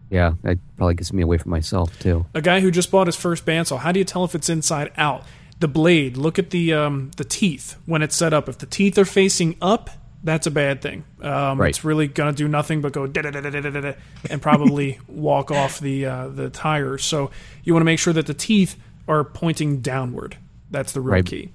[0.09, 2.25] Yeah, that probably gets me away from myself too.
[2.33, 3.77] A guy who just bought his first bandsaw.
[3.77, 5.25] How do you tell if it's inside out?
[5.59, 6.15] The blade.
[6.15, 8.47] Look at the um, the teeth when it's set up.
[8.47, 9.89] If the teeth are facing up,
[10.23, 11.03] that's a bad thing.
[11.21, 11.69] Um, Right.
[11.69, 13.93] It's really gonna do nothing but go da-da-da-da-da-da-da
[14.29, 17.03] and probably walk off the uh, the tires.
[17.03, 17.31] So
[17.63, 18.75] you want to make sure that the teeth
[19.07, 20.37] are pointing downward.
[20.71, 21.25] That's the real Right.
[21.25, 21.49] key.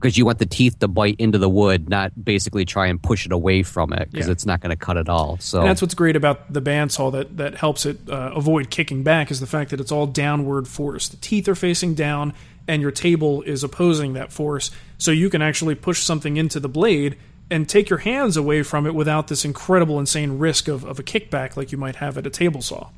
[0.00, 3.26] Because you want the teeth to bite into the wood, not basically try and push
[3.26, 4.32] it away from it, because Yeah.
[4.32, 5.36] it's not going to cut at all.
[5.40, 9.02] So And that's what's great about the bandsaw that that helps it uh, avoid kicking
[9.02, 11.08] back is the fact that it's all downward force.
[11.08, 12.32] The teeth are facing down,
[12.66, 16.68] and your table is opposing that force, so you can actually push something into the
[16.68, 17.16] blade
[17.50, 21.02] and take your hands away from it without this incredible, insane risk of, of a
[21.02, 22.88] kickback like you might have at a table saw.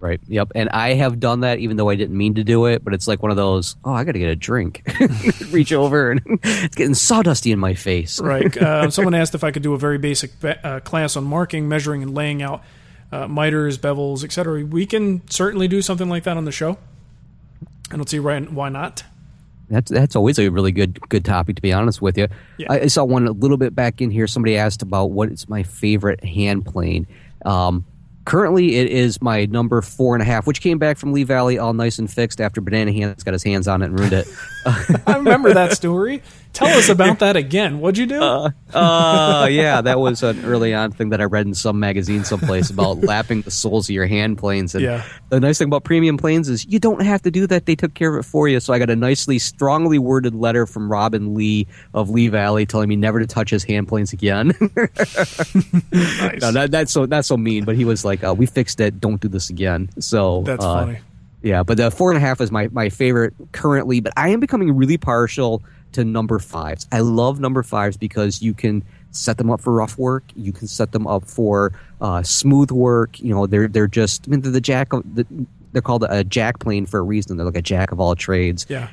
[0.00, 0.18] Right.
[0.28, 0.52] Yep.
[0.54, 3.06] And I have done that even though I didn't mean to do it, but it's
[3.06, 4.82] like one of those, oh, I got to get a drink.
[5.50, 8.20] Reach over and it's getting sawdusty in my face.
[8.20, 8.56] Right.
[8.70, 11.68] Uh, someone asked if I could do a very basic be- uh, class on marking,
[11.68, 12.62] measuring, and laying out
[13.10, 14.64] uh, miters, bevels, etc.
[14.64, 16.78] We can certainly do something like that on the show.
[17.90, 19.02] I don't see why, why not.
[19.70, 22.26] That's that's always a really good good topic to be honest with you.
[22.58, 22.66] Yeah.
[22.70, 24.26] I, I saw one a little bit back in here.
[24.26, 27.06] Somebody asked about what is my favorite hand plane.
[27.44, 27.84] Um,
[28.24, 31.58] currently, it is my number four and a half, which came back from Lee Valley
[31.58, 34.28] all nice and fixed after Banana Hands got his hands on it and ruined it.
[35.06, 36.22] I remember that story.
[36.52, 37.80] Tell us about that again.
[37.80, 38.20] What'd you do?
[38.20, 42.70] Uh, yeah, that was an early on thing that I read in some magazine someplace
[42.70, 44.74] about lapping the soles of your hand planes.
[44.74, 45.04] And Yeah.
[45.28, 47.66] the nice thing about premium planes is you don't have to do that.
[47.66, 48.58] They took care of it for you.
[48.60, 52.88] So I got a nicely, strongly worded letter from Robin Lee of Lee Valley telling
[52.88, 54.48] me never to touch his hand planes again.
[55.92, 56.40] nice.
[56.40, 57.64] no, that, that's so that's so mean.
[57.64, 59.00] But he was like, uh, "We fixed it.
[59.00, 60.98] Don't do this again." So That's uh, funny.
[61.42, 64.40] yeah, but the four and a half is my, my favorite currently, but I am
[64.40, 65.62] becoming really partial
[65.92, 66.86] to number fives.
[66.92, 70.24] I love number fives because you can set them up for rough work.
[70.36, 73.18] You can set them up for uh, smooth work.
[73.20, 75.26] You know, they're they're just I mean they're the jack of the,
[75.72, 77.36] they're called a jack plane for a reason.
[77.36, 78.66] They're like a jack of all trades.
[78.68, 78.88] Yeah.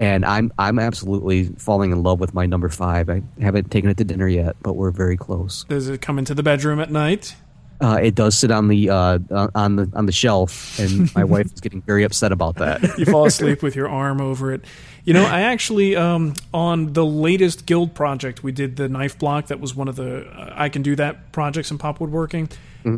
[0.00, 3.08] And I'm I'm absolutely falling in love with my number five.
[3.08, 5.64] I haven't taken it to dinner yet, but we're very close.
[5.64, 7.36] Does it come into the bedroom at night?
[7.80, 9.18] Uh, it does sit on the uh,
[9.54, 12.80] on the on the shelf, and my wife is getting very upset about that.
[12.96, 14.64] You fall asleep with your arm over it.
[15.04, 19.48] You know, I actually um, on the latest guild project we did the knife block.
[19.48, 22.48] That was one of the uh, I can do that projects in pop woodworking.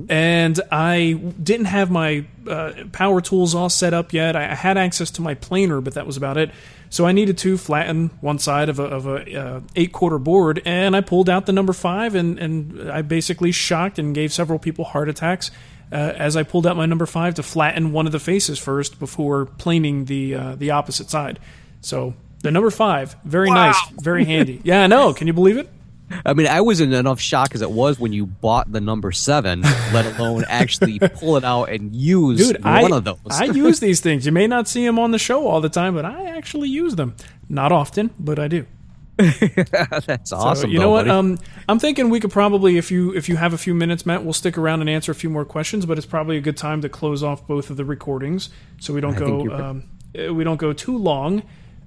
[0.09, 4.37] And I didn't have my uh, power tools all set up yet.
[4.37, 6.51] I I had access to my planer, but that was about it.
[6.91, 10.63] So I needed to flatten one side of a, of a uh, eight quarter board,
[10.65, 14.59] and I pulled out the number five, and, and I basically shocked and gave several
[14.59, 15.51] people heart attacks
[15.91, 18.99] uh, as I pulled out my number five to flatten one of the faces first
[18.99, 21.39] before planing the uh, the opposite side.
[21.85, 24.61] So the number five, very nice, very handy.
[24.65, 25.13] Yeah, I know.
[25.13, 25.69] Can you believe it?
[26.25, 29.11] I mean, I was in enough shock as it was when you bought the number
[29.13, 29.63] seven,
[29.93, 33.19] let alone actually pull it out and use Dude, one I, of those.
[33.31, 34.27] I use these things.
[34.27, 36.95] You may not see them on the show all the time, but I actually use
[36.95, 37.17] them.
[37.49, 38.67] Not often, but I do.
[39.17, 40.71] That's So, awesome.
[40.71, 41.09] you though, know what?
[41.09, 44.25] Um, I'm thinking we could probably, if you if you have a few minutes, Matt,
[44.25, 45.87] we'll stick around and answer a few more questions.
[45.87, 49.01] But it's probably a good time to close off both of the recordings, so we
[49.01, 49.85] don't I go um,
[50.19, 51.43] uh, we don't go too long.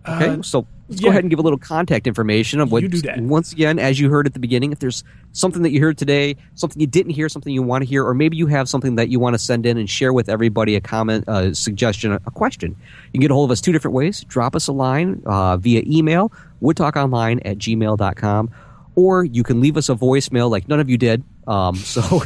[0.07, 1.07] Okay, Uh, so let's yeah.
[1.07, 2.81] go ahead and give a little contact information of what.
[2.81, 3.19] You do that.
[3.19, 5.03] Once again, as you heard at the beginning, if there's
[5.33, 8.13] something that you heard today, something you didn't hear, something you want to hear, or
[8.13, 10.81] maybe you have something that you want to send in and share with everybody, a
[10.81, 12.71] comment, a suggestion, a question,
[13.05, 14.23] you can get a hold of us two different ways.
[14.25, 16.31] Drop us a line uh, via email,
[16.61, 18.49] woodtalkonline at gmail.com,
[18.95, 21.23] or you can leave us a voicemail like none of you did.
[21.47, 22.01] Um, so,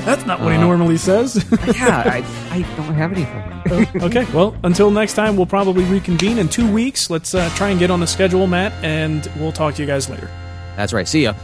[0.00, 1.44] That's not what he Uh, normally says.
[1.76, 3.93] yeah, I, I don't have anything.
[4.02, 7.10] okay, well, until next time, we'll probably reconvene in two weeks.
[7.10, 10.10] Let's uh, try and get on the schedule, Matt, and we'll talk to you guys
[10.10, 10.28] later.
[10.76, 11.06] That's right.
[11.06, 11.34] See ya.